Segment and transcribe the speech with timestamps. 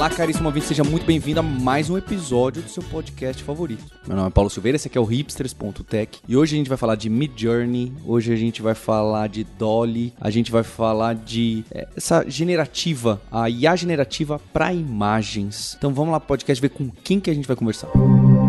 [0.00, 3.84] Olá, caríssimo ouvinte, seja muito bem-vindo a mais um episódio do seu podcast favorito.
[4.08, 6.78] Meu nome é Paulo Silveira, esse aqui é o hipsters.tech e hoje a gente vai
[6.78, 11.14] falar de Mid Journey, hoje a gente vai falar de Dolly, a gente vai falar
[11.14, 15.74] de é, essa generativa, a IA generativa para imagens.
[15.76, 17.88] Então vamos lá pro podcast ver com quem que a gente vai conversar.
[17.88, 18.39] Para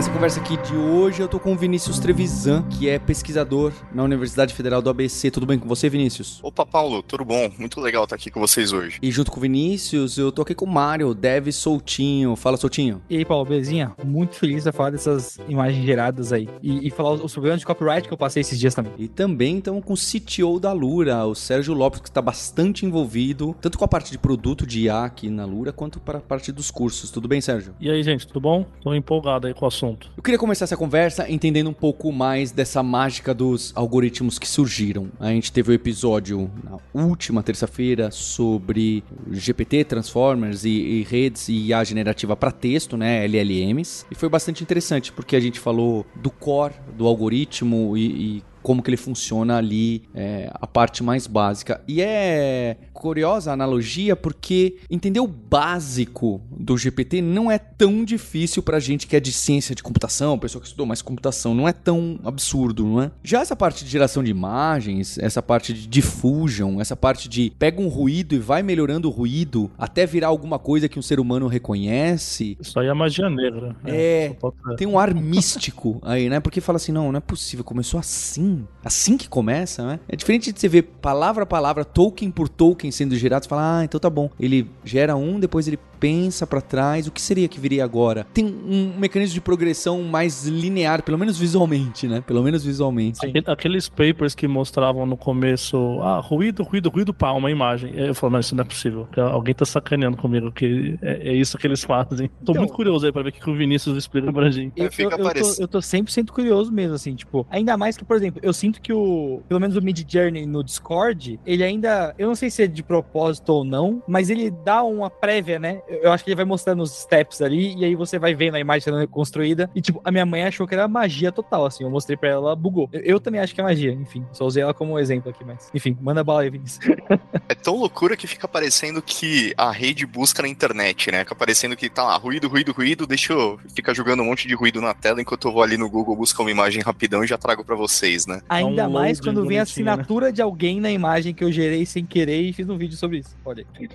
[0.00, 4.02] essa conversa aqui de hoje, eu tô com o Vinícius Trevisan, que é pesquisador na
[4.02, 5.30] Universidade Federal do ABC.
[5.30, 6.40] Tudo bem com você, Vinícius?
[6.42, 7.50] Opa, Paulo, tudo bom?
[7.58, 8.98] Muito legal estar aqui com vocês hoje.
[9.02, 12.34] E junto com o Vinícius, eu tô aqui com o Mário, Dev Soltinho.
[12.34, 13.02] Fala, Soltinho.
[13.10, 13.92] E aí, Paulo, belezinha?
[14.02, 16.48] Muito feliz de falar dessas imagens geradas aí.
[16.62, 18.94] E, e falar os problemas de copyright que eu passei esses dias também.
[18.96, 23.54] E também estamos com o CTO da Lura, o Sérgio Lopes, que está bastante envolvido,
[23.60, 26.50] tanto com a parte de produto de IA aqui na Lura, quanto para a parte
[26.50, 27.10] dos cursos.
[27.10, 27.74] Tudo bem, Sérgio?
[27.78, 28.64] E aí, gente, tudo bom?
[28.80, 29.89] Tô empolgado aí com o assunto.
[30.16, 35.08] Eu queria começar essa conversa entendendo um pouco mais dessa mágica dos algoritmos que surgiram.
[35.18, 41.48] A gente teve o um episódio na última terça-feira sobre GPT, Transformers e, e redes
[41.48, 44.06] e IA generativa para texto, né, LLMs.
[44.10, 48.82] E foi bastante interessante porque a gente falou do core do algoritmo e, e como
[48.82, 51.80] que ele funciona ali, é, a parte mais básica.
[51.88, 58.62] E é curiosa a analogia porque entender o básico do GPT não é tão difícil
[58.62, 61.72] pra gente que é de ciência de computação, pessoa que estudou mais computação, não é
[61.72, 63.10] tão absurdo, não é?
[63.24, 67.80] Já essa parte de geração de imagens, essa parte de diffusion, essa parte de pega
[67.80, 71.46] um ruído e vai melhorando o ruído até virar alguma coisa que um ser humano
[71.46, 72.58] reconhece.
[72.60, 73.74] Isso aí é magia negra.
[73.86, 76.38] É, é tem um ar místico aí, né?
[76.38, 80.00] Porque fala assim, não, não é possível, começou assim, assim que começa, né?
[80.06, 83.80] É diferente de você ver palavra a palavra, token por token sendo gerado, você fala,
[83.80, 84.30] ah, então tá bom.
[84.38, 88.26] Ele gera um, depois ele pensa para trás, o que seria que viria agora?
[88.32, 92.22] Tem um mecanismo de progressão mais linear, pelo menos visualmente, né?
[92.26, 93.20] Pelo menos visualmente.
[93.46, 97.92] Aqueles papers que mostravam no começo, ah, ruído, ruído, ruído, pá, uma imagem.
[97.94, 99.06] Eu falo, mas isso não é possível.
[99.16, 102.28] Alguém tá sacaneando comigo, que é, é isso que eles fazem.
[102.44, 104.72] Tô então, muito curioso aí pra ver o que o Vinícius explica pra gente.
[104.80, 108.16] Eu, eu, eu, tô, eu tô 100% curioso mesmo, assim, tipo, ainda mais que, por
[108.16, 112.28] exemplo, eu sinto que o, pelo menos o Mid Journey no Discord, ele ainda, eu
[112.28, 115.80] não sei se é de propósito ou não, mas ele dá uma prévia, né?
[115.88, 118.60] eu acho que ele vai mostrando os steps ali, e aí você vai vendo a
[118.60, 119.70] imagem sendo construída.
[119.74, 121.84] E, tipo, a minha mãe achou que era magia total, assim.
[121.84, 122.88] Eu mostrei pra ela, ela bugou.
[122.92, 124.24] Eu, eu também acho que é magia, enfim.
[124.32, 125.70] Só usei ela como exemplo aqui, mas.
[125.74, 126.84] Enfim, manda bala aí, Vinícius.
[127.48, 131.20] é tão loucura que fica parecendo que a rede busca na internet, né?
[131.20, 134.54] Fica parecendo que tá lá, ruído, ruído, ruído, deixa eu ficar jogando um monte de
[134.54, 137.36] ruído na tela enquanto eu vou ali no Google buscar uma imagem rapidão e já
[137.36, 138.40] trago para vocês, né?
[138.48, 139.62] Ainda é um mais quando vem a né?
[139.62, 140.32] assinatura né?
[140.32, 143.36] de alguém na imagem que eu gerei sem querer e fiz um vídeo sobre isso.
[143.44, 143.88] Olha aí.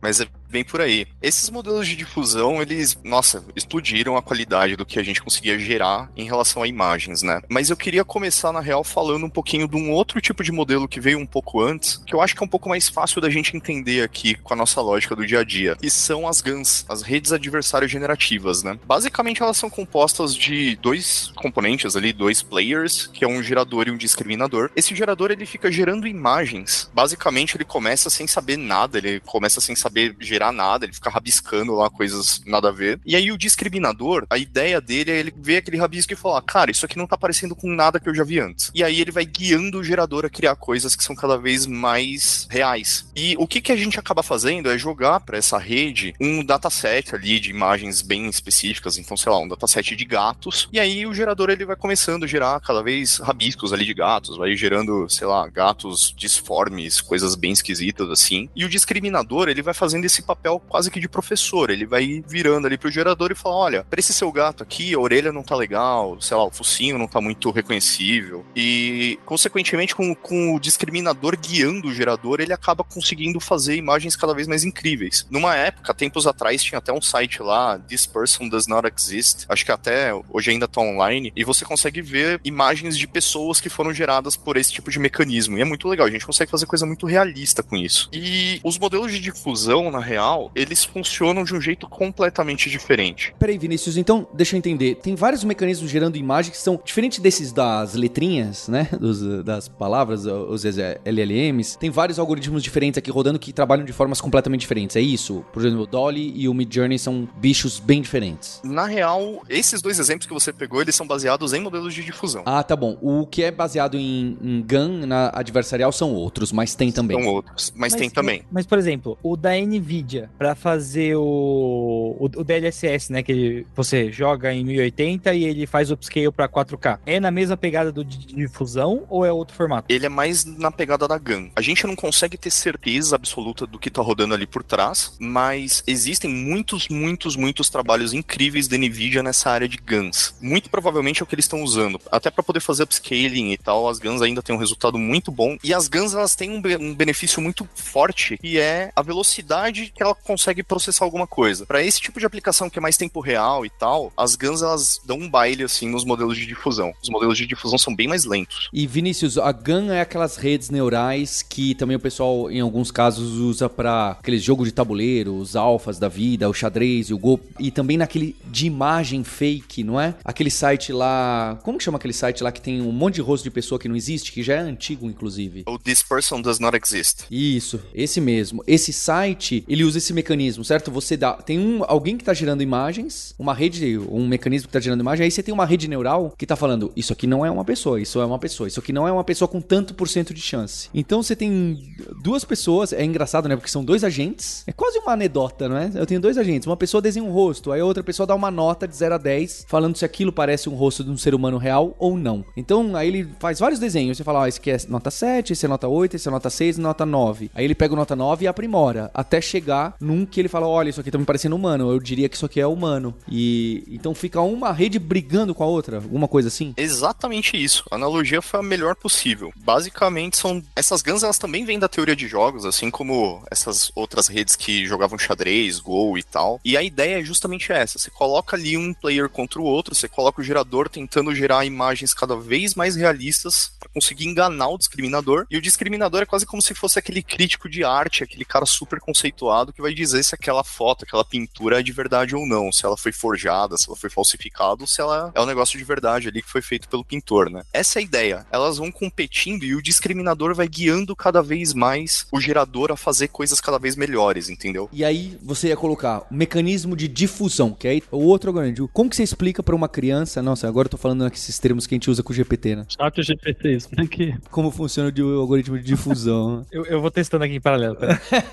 [0.00, 0.20] Mas
[0.50, 1.06] bem por aí.
[1.22, 6.10] Esses modelos de difusão, eles, nossa, explodiram a qualidade do que a gente conseguia gerar
[6.16, 7.40] em relação a imagens, né?
[7.48, 10.88] Mas eu queria começar, na real, falando um pouquinho de um outro tipo de modelo
[10.88, 13.30] que veio um pouco antes, que eu acho que é um pouco mais fácil da
[13.30, 16.84] gente entender aqui com a nossa lógica do dia a dia, e são as GANs,
[16.88, 18.78] as redes adversárias generativas, né?
[18.84, 23.90] Basicamente, elas são compostas de dois componentes ali, dois players, que é um gerador e
[23.90, 24.70] um discriminador.
[24.74, 26.90] Esse gerador, ele fica gerando imagens.
[26.92, 31.10] Basicamente, ele começa sem saber nada, ele começa sem saber gerar gerar nada, ele fica
[31.10, 32.98] rabiscando lá coisas nada a ver.
[33.04, 36.70] E aí o discriminador, a ideia dele é ele ver aquele rabisco e falar, cara,
[36.70, 38.70] isso aqui não tá parecendo com nada que eu já vi antes.
[38.74, 42.48] E aí ele vai guiando o gerador a criar coisas que são cada vez mais
[42.50, 43.06] reais.
[43.14, 47.14] E o que, que a gente acaba fazendo é jogar para essa rede um dataset
[47.14, 51.12] ali de imagens bem específicas, então, sei lá, um dataset de gatos, e aí o
[51.12, 55.26] gerador ele vai começando a gerar cada vez rabiscos ali de gatos, vai gerando, sei
[55.26, 58.48] lá, gatos disformes, coisas bem esquisitas assim.
[58.56, 61.70] E o discriminador, ele vai fazendo esse papel quase que de professor.
[61.70, 64.98] Ele vai virando ali pro gerador e fala: olha, pra esse seu gato aqui, a
[64.98, 68.44] orelha não tá legal, sei lá, o focinho não tá muito reconhecível.
[68.54, 74.34] E, consequentemente, com, com o discriminador guiando o gerador, ele acaba conseguindo fazer imagens cada
[74.34, 75.26] vez mais incríveis.
[75.30, 79.46] Numa época, tempos atrás, tinha até um site lá, This Person Does Not Exist.
[79.48, 81.32] Acho que até hoje ainda tá online.
[81.34, 85.58] E você consegue ver imagens de pessoas que foram geradas por esse tipo de mecanismo.
[85.58, 88.08] E é muito legal, a gente consegue fazer coisa muito realista com isso.
[88.12, 93.34] E os modelos de difusão, na real, real, eles funcionam de um jeito completamente diferente.
[93.38, 94.96] Peraí, Vinícius, então deixa eu entender.
[94.96, 98.88] Tem vários mecanismos gerando imagens que são diferentes desses das letrinhas, né?
[99.00, 101.78] Dos, das palavras, os LLMs.
[101.78, 104.94] Tem vários algoritmos diferentes aqui rodando que trabalham de formas completamente diferentes.
[104.96, 105.44] É isso?
[105.52, 108.60] Por exemplo, o Dolly e o Midjourney são bichos bem diferentes.
[108.62, 112.42] Na real, esses dois exemplos que você pegou, eles são baseados em modelos de difusão.
[112.44, 112.98] Ah, tá bom.
[113.00, 117.18] O que é baseado em, em GAN na adversarial são outros, mas tem também.
[117.22, 118.42] São outros, mas, mas tem também.
[118.50, 124.10] Mas, por exemplo, o da NVIDIA, para fazer o, o, o, DLSS, né, que você
[124.10, 128.18] joga em 1080 e ele faz upscale para 4K, é na mesma pegada do de
[128.18, 129.86] difusão ou é outro formato?
[129.88, 131.50] Ele é mais na pegada da GAN.
[131.54, 135.82] A gente não consegue ter certeza absoluta do que tá rodando ali por trás, mas
[135.86, 140.34] existem muitos, muitos, muitos trabalhos incríveis da NVIDIA nessa área de GANs.
[140.40, 142.00] Muito provavelmente é o que eles estão usando.
[142.10, 145.56] Até para poder fazer upscaling e tal, as GANs ainda têm um resultado muito bom.
[145.62, 150.02] E as GANs, elas têm um, um benefício muito forte, que é a velocidade que
[150.02, 151.66] ela consegue processar alguma coisa.
[151.66, 155.00] Para esse tipo de aplicação que é mais tempo real e tal, as GANs, elas
[155.04, 156.92] dão um baile, assim, nos modelos de difusão.
[157.02, 158.68] Os modelos de difusão são bem mais lentos.
[158.72, 163.38] E Vinícius, a GAN é aquelas redes neurais que também o pessoal, em alguns casos,
[163.38, 167.40] usa para aqueles jogos de tabuleiro, os alfas da vida, o xadrez e o Go,
[167.58, 170.14] e também naquele de imagem fake, não é?
[170.24, 173.44] Aquele site lá, como que chama aquele site lá que tem um monte de rosto
[173.44, 175.64] de pessoa que não existe, que já é antigo, inclusive?
[175.66, 177.24] O This Person Does Not Exist.
[177.30, 178.62] Isso, esse mesmo.
[178.66, 180.90] Esse site, ele usa esse mecanismo, certo?
[180.90, 184.80] Você dá, tem um, alguém que tá gerando imagens, uma rede, um mecanismo que tá
[184.80, 187.50] gerando imagem, aí você tem uma rede neural que tá falando, isso aqui não é
[187.50, 190.08] uma pessoa, isso é uma pessoa, isso aqui não é uma pessoa com tanto por
[190.08, 190.88] cento de chance.
[190.94, 193.56] Então você tem duas pessoas, é engraçado, né?
[193.56, 195.90] Porque são dois agentes, é quase uma anedota, não é?
[195.94, 198.50] Eu tenho dois agentes, uma pessoa desenha um rosto, aí a outra pessoa dá uma
[198.50, 201.58] nota de 0 a 10, falando se aquilo parece um rosto de um ser humano
[201.58, 202.44] real ou não.
[202.56, 205.52] Então aí ele faz vários desenhos, você fala, ó, oh, esse aqui é nota 7,
[205.52, 207.50] esse é nota 8, esse é nota 6 e nota 9.
[207.54, 209.69] Aí ele pega o nota 9 e aprimora, até chegar
[210.00, 212.46] num que ele fala, olha, isso aqui tá me parecendo humano, eu diria que isso
[212.46, 213.14] aqui é humano.
[213.28, 216.74] E então fica uma rede brigando com a outra, alguma coisa assim?
[216.76, 217.84] Exatamente isso.
[217.90, 219.52] A analogia foi a melhor possível.
[219.56, 224.28] Basicamente são essas guns elas também vêm da teoria de jogos, assim como essas outras
[224.28, 226.60] redes que jogavam xadrez, Go e tal.
[226.64, 230.08] E a ideia é justamente essa, você coloca ali um player contra o outro, você
[230.08, 235.46] coloca o gerador tentando gerar imagens cada vez mais realistas para conseguir enganar o discriminador.
[235.50, 239.00] E o discriminador é quase como se fosse aquele crítico de arte, aquele cara super
[239.00, 242.84] conceituado que vai dizer se aquela foto, aquela pintura é de verdade ou não, se
[242.84, 246.28] ela foi forjada, se ela foi falsificada, ou se ela é um negócio de verdade
[246.28, 247.62] ali que foi feito pelo pintor, né?
[247.72, 248.46] Essa é a ideia.
[248.50, 253.28] Elas vão competindo e o discriminador vai guiando cada vez mais o gerador a fazer
[253.28, 254.88] coisas cada vez melhores, entendeu?
[254.92, 258.86] E aí você ia colocar o mecanismo de difusão, que é o outro grande.
[258.92, 260.42] Como que você explica para uma criança?
[260.42, 262.86] Nossa, agora eu tô falando nesses termos que a gente usa com o GPT, né?
[262.88, 264.34] Chat GPT, isso aqui.
[264.50, 266.64] Como funciona o algoritmo de difusão?
[266.70, 267.96] eu, eu vou testando aqui em paralelo.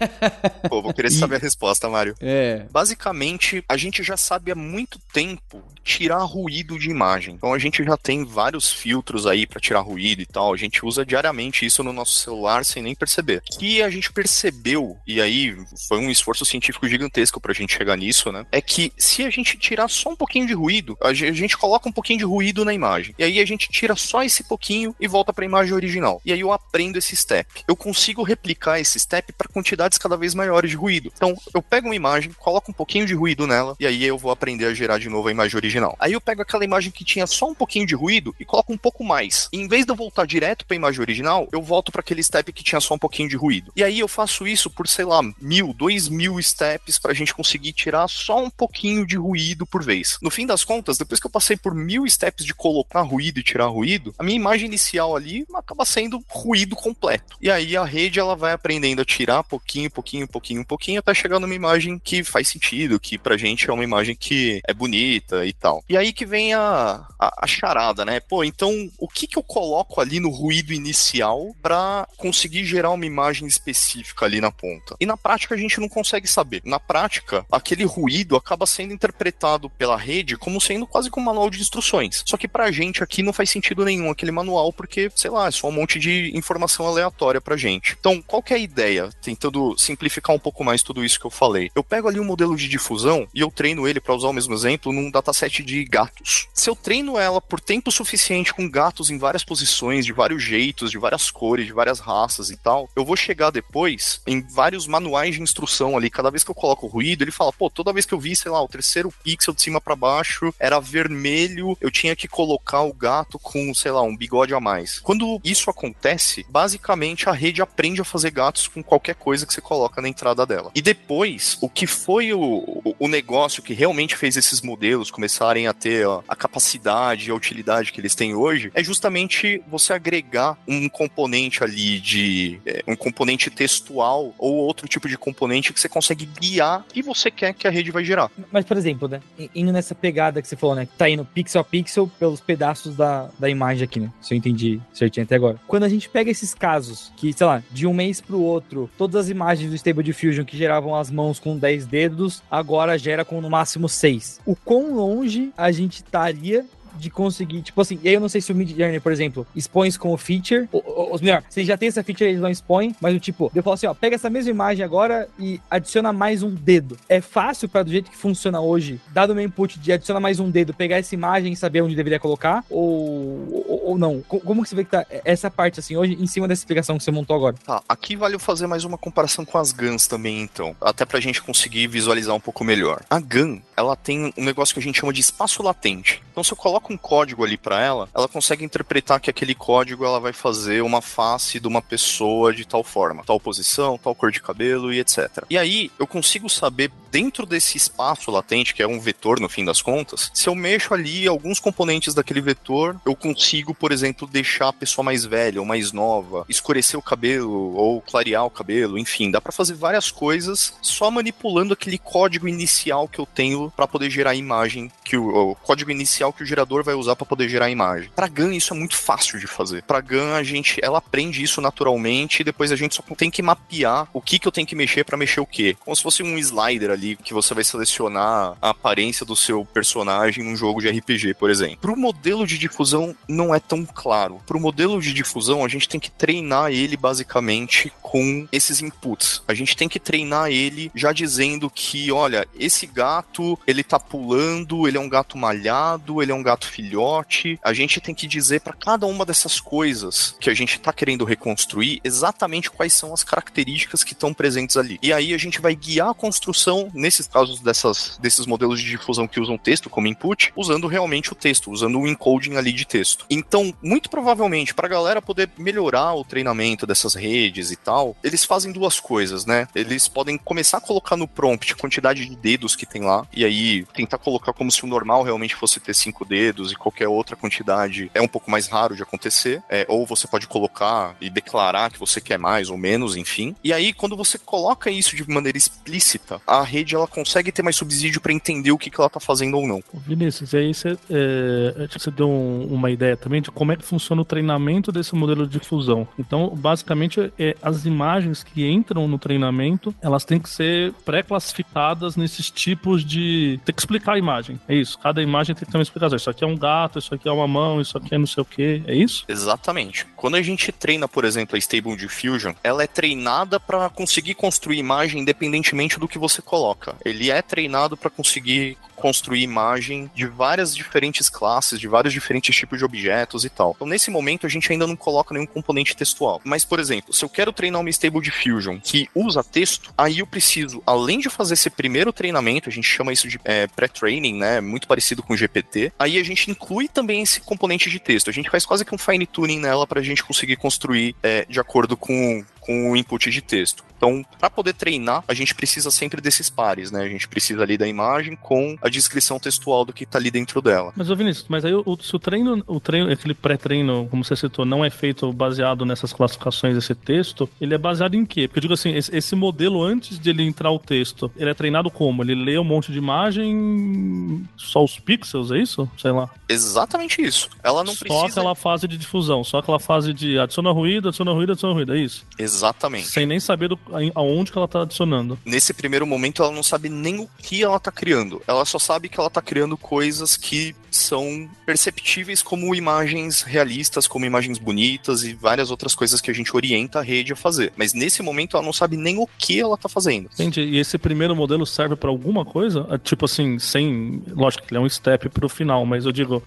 [0.70, 2.16] Pô, vou querer saber a resposta, Mário.
[2.20, 2.66] É.
[2.72, 7.36] Basicamente, a gente já sabe há muito tempo tirar ruído de imagem.
[7.36, 10.54] Então a gente já tem vários filtros aí para tirar ruído e tal.
[10.54, 13.42] A gente usa diariamente isso no nosso celular sem nem perceber.
[13.62, 15.56] E a gente percebeu, e aí
[15.88, 18.46] foi um esforço científico gigantesco pra gente chegar nisso, né?
[18.52, 21.92] É que se a gente tirar só um pouquinho de ruído, a gente coloca um
[21.92, 23.16] pouquinho de ruído na imagem.
[23.18, 26.22] E aí a gente tira só esse pouquinho e volta para a imagem original.
[26.26, 27.64] E aí eu aprendo esse step.
[27.68, 30.87] Eu consigo replicar esse step para quantidades cada vez maiores de ruído.
[30.90, 34.32] Então, eu pego uma imagem, coloco um pouquinho de ruído nela e aí eu vou
[34.32, 35.96] aprender a gerar de novo a imagem original.
[36.00, 38.78] Aí eu pego aquela imagem que tinha só um pouquinho de ruído e coloco um
[38.78, 39.50] pouco mais.
[39.52, 42.24] E em vez de eu voltar direto para a imagem original, eu volto para aquele
[42.24, 43.72] step que tinha só um pouquinho de ruído.
[43.76, 47.34] E aí eu faço isso por, sei lá, mil, dois mil steps para a gente
[47.34, 50.18] conseguir tirar só um pouquinho de ruído por vez.
[50.22, 53.44] No fim das contas, depois que eu passei por mil steps de colocar ruído e
[53.44, 57.38] tirar ruído, a minha imagem inicial ali acaba sendo ruído completo.
[57.42, 61.40] E aí a rede ela vai aprendendo a tirar pouquinho, pouquinho, pouquinho, pouquinho até chegar
[61.40, 65.54] numa imagem que faz sentido, que pra gente é uma imagem que é bonita e
[65.54, 65.84] tal.
[65.90, 68.20] E aí que vem a, a, a charada, né?
[68.20, 73.06] Pô, então o que que eu coloco ali no ruído inicial para conseguir gerar uma
[73.06, 74.96] imagem específica ali na ponta?
[75.00, 76.62] E na prática a gente não consegue saber.
[76.64, 81.50] Na prática, aquele ruído acaba sendo interpretado pela rede como sendo quase como um manual
[81.50, 82.24] de instruções.
[82.26, 85.52] Só que pra gente aqui não faz sentido nenhum aquele manual, porque, sei lá, é
[85.52, 87.96] só um monte de informação aleatória pra gente.
[88.00, 89.10] Então, qual que é a ideia?
[89.22, 91.72] Tentando simplificar um pouco mais tudo isso que eu falei.
[91.74, 94.54] Eu pego ali um modelo de difusão e eu treino ele, para usar o mesmo
[94.54, 96.48] exemplo, num dataset de gatos.
[96.54, 100.92] Se eu treino ela por tempo suficiente com gatos em várias posições, de vários jeitos,
[100.92, 105.36] de várias cores, de várias raças e tal, eu vou chegar depois em vários manuais
[105.36, 106.10] de instrução ali.
[106.10, 108.52] Cada vez que eu coloco ruído, ele fala, pô, toda vez que eu vi, sei
[108.52, 112.94] lá, o terceiro pixel de cima para baixo era vermelho, eu tinha que colocar o
[112.94, 115.00] gato com, sei lá, um bigode a mais.
[115.00, 119.62] Quando isso acontece, basicamente a rede aprende a fazer gatos com qualquer coisa que você
[119.62, 120.57] coloca na entrada dela.
[120.58, 120.72] Dela.
[120.74, 125.74] E depois, o que foi o, o, negócio que realmente fez esses modelos começarem a
[125.74, 130.58] ter a, a capacidade e a utilidade que eles têm hoje é justamente você agregar
[130.68, 135.90] um componente ali de é, um componente textual ou outro tipo de componente que você
[135.90, 138.32] consegue guiar e você quer que a rede vai gerar.
[138.52, 139.22] Mas, por exemplo, né?
[139.54, 140.88] Indo nessa pegada que você falou, né?
[140.98, 144.12] Tá indo pixel a pixel pelos pedaços da, da imagem aqui, né?
[144.22, 145.60] Se eu entendi certinho até agora.
[145.68, 149.26] Quando a gente pega esses casos que, sei lá, de um mês pro outro, todas
[149.26, 153.42] as imagens do Stable Diffusion que geravam as mãos com 10 dedos, agora gera com
[153.42, 154.42] no máximo 6.
[154.46, 156.66] O quão longe a gente estaria
[156.98, 159.46] de conseguir, tipo assim, e aí eu não sei se o Mid Journey, por exemplo,
[159.56, 162.96] expõe isso como feature, ou, ou, melhor, se já tem essa feature, eles não expõem,
[163.00, 166.44] mas o tipo, eu falo assim, ó, pega essa mesma imagem agora e adiciona mais
[166.44, 166.98] um dedo.
[167.08, 170.40] É fácil para do jeito que funciona hoje, dado o meu input de adicionar mais
[170.40, 174.22] um dedo, pegar essa imagem e saber onde deveria colocar, ou, ou, ou não?
[174.22, 177.04] Como que você vê que tá essa parte, assim, hoje, em cima dessa explicação que
[177.04, 177.56] você montou agora?
[177.66, 181.42] Tá, aqui vale fazer mais uma comparação com as GANs também, então, até pra gente
[181.42, 183.02] conseguir visualizar um pouco melhor.
[183.10, 186.22] A GAN, ela tem um negócio que a gente chama de espaço latente.
[186.32, 190.06] Então, se eu coloco um código ali para ela, ela consegue interpretar que aquele código
[190.06, 194.32] ela vai fazer uma face de uma pessoa de tal forma, tal posição, tal cor
[194.32, 195.44] de cabelo e etc.
[195.50, 199.66] E aí eu consigo saber dentro desse espaço latente, que é um vetor no fim
[199.66, 204.70] das contas, se eu mexo ali alguns componentes daquele vetor, eu consigo, por exemplo, deixar
[204.70, 209.32] a pessoa mais velha ou mais nova, escurecer o cabelo ou clarear o cabelo, enfim,
[209.32, 214.10] dá para fazer várias coisas só manipulando aquele código inicial que eu tenho para poder
[214.10, 217.50] gerar a imagem que o, o, código inicial que o gerador vai usar para poder
[217.50, 218.10] gerar a imagem.
[218.16, 219.84] Para GAN isso é muito fácil de fazer.
[219.84, 223.42] Para GAN a gente ela aprende isso naturalmente e depois a gente só tem que
[223.42, 225.76] mapear o que que eu tenho que mexer para mexer o quê.
[225.80, 230.44] Como se fosse um slider ali que você vai selecionar a aparência do seu personagem
[230.44, 231.78] num jogo de RPG, por exemplo.
[231.78, 234.40] Para o modelo de difusão não é tão claro.
[234.46, 239.44] Para o modelo de difusão a gente tem que treinar ele basicamente com esses inputs.
[239.46, 244.88] A gente tem que treinar ele já dizendo que, olha, esse gato ele tá pulando,
[244.88, 247.60] ele é um gato malhado, ele é um gato filhote.
[247.62, 251.26] A gente tem que dizer para cada uma dessas coisas que a gente está querendo
[251.26, 254.98] reconstruir exatamente quais são as características que estão presentes ali.
[255.04, 259.28] E aí a gente vai guiar a construção, nesses casos dessas, desses modelos de difusão
[259.28, 263.26] que usam texto como input, usando realmente o texto, usando o encoding ali de texto.
[263.30, 268.44] Então, muito provavelmente, para a galera poder melhorar o treinamento dessas redes e tal, eles
[268.44, 269.68] fazem duas coisas, né?
[269.76, 273.44] Eles podem começar a colocar no prompt a quantidade de dedos que tem lá, e
[273.44, 277.36] aí tentar colocar como se o normal realmente fosse ter cinco dedos e qualquer outra
[277.36, 279.62] quantidade é um pouco mais raro de acontecer.
[279.70, 283.56] É, ou você pode colocar e declarar que você quer mais ou menos, enfim.
[283.64, 287.76] E aí, quando você coloca isso de maneira explícita, a rede ela consegue ter mais
[287.76, 289.84] subsídio para entender o que, que ela tá fazendo ou não.
[289.94, 294.22] Vinícius, aí você, é, você deu um, uma ideia também de como é que funciona
[294.22, 296.08] o treinamento desse modelo de difusão.
[296.18, 302.50] Então, basicamente, é, as imagens que entram no treinamento, elas têm que ser pré-classificadas nesses
[302.50, 303.60] tipos de.
[303.66, 304.60] Tem que explicar a imagem.
[304.68, 304.98] É isso.
[305.00, 306.18] Cada imagem tem que ter uma explicação.
[306.18, 308.42] Isso aqui é um gato, isso aqui é uma mão, isso aqui é não sei
[308.42, 308.84] o que.
[308.86, 309.26] É isso?
[309.28, 310.06] Exatamente.
[310.16, 314.78] Quando a gente treina, por exemplo, a Stable Diffusion, ela é treinada para conseguir construir
[314.78, 316.96] imagem independentemente do que você coloca.
[317.04, 322.80] Ele é treinado para conseguir construir imagem de várias diferentes classes, de vários diferentes tipos
[322.80, 323.74] de objetos e tal.
[323.76, 326.42] Então, nesse momento, a gente ainda não coloca nenhum componente textual.
[326.44, 330.28] Mas, por exemplo, se eu quero treinar uma Stable Diffusion que usa texto, aí eu
[330.28, 334.62] preciso, além de fazer esse primeiro treinamento, a gente chama isso de é, pré-training, né?
[334.62, 335.92] Muito parecido com o GPT.
[335.98, 338.30] Aí a gente inclui também esse componente de texto.
[338.30, 341.46] A gente faz quase que um fine tuning nela para a gente conseguir construir é,
[341.46, 343.88] de acordo com, com o input de texto.
[343.98, 347.02] Então, para poder treinar, a gente precisa sempre desses pares, né?
[347.02, 350.62] A gente precisa ali da imagem com a descrição textual do que tá ali dentro
[350.62, 350.94] dela.
[350.96, 354.36] Mas, ô Vinícius, mas aí o, se o treino, o treino, aquele pré-treino, como você
[354.36, 358.48] citou, não é feito baseado nessas classificações desse texto, ele é baseado em quê?
[358.48, 361.54] Porque eu digo assim, esse, esse modelo, antes de ele entrar o texto, ele é
[361.54, 362.22] treinado como?
[362.22, 365.90] Ele lê um monte de imagem, só os pixels, é isso?
[365.98, 366.30] Sei lá.
[366.48, 367.50] Exatamente isso.
[367.64, 368.20] Ela não só precisa...
[368.20, 371.96] Só aquela fase de difusão, só aquela fase de adiciona ruído, adiciona ruído, adiciona ruído,
[371.96, 372.26] é isso?
[372.38, 372.57] Exatamente.
[373.04, 373.80] Sem nem saber do,
[374.16, 375.38] aonde que ela tá adicionando.
[375.46, 378.42] Nesse primeiro momento, ela não sabe nem o que ela tá criando.
[378.48, 384.26] Ela só sabe que ela tá criando coisas que são perceptíveis como imagens realistas, como
[384.26, 387.72] imagens bonitas e várias outras coisas que a gente orienta a rede a fazer.
[387.76, 390.30] Mas nesse momento ela não sabe nem o que ela tá fazendo.
[390.34, 390.62] Entendi.
[390.62, 392.88] E esse primeiro modelo serve para alguma coisa?
[392.90, 394.24] É, tipo assim, sem.
[394.30, 396.42] Lógico que ele é um step pro final, mas eu digo,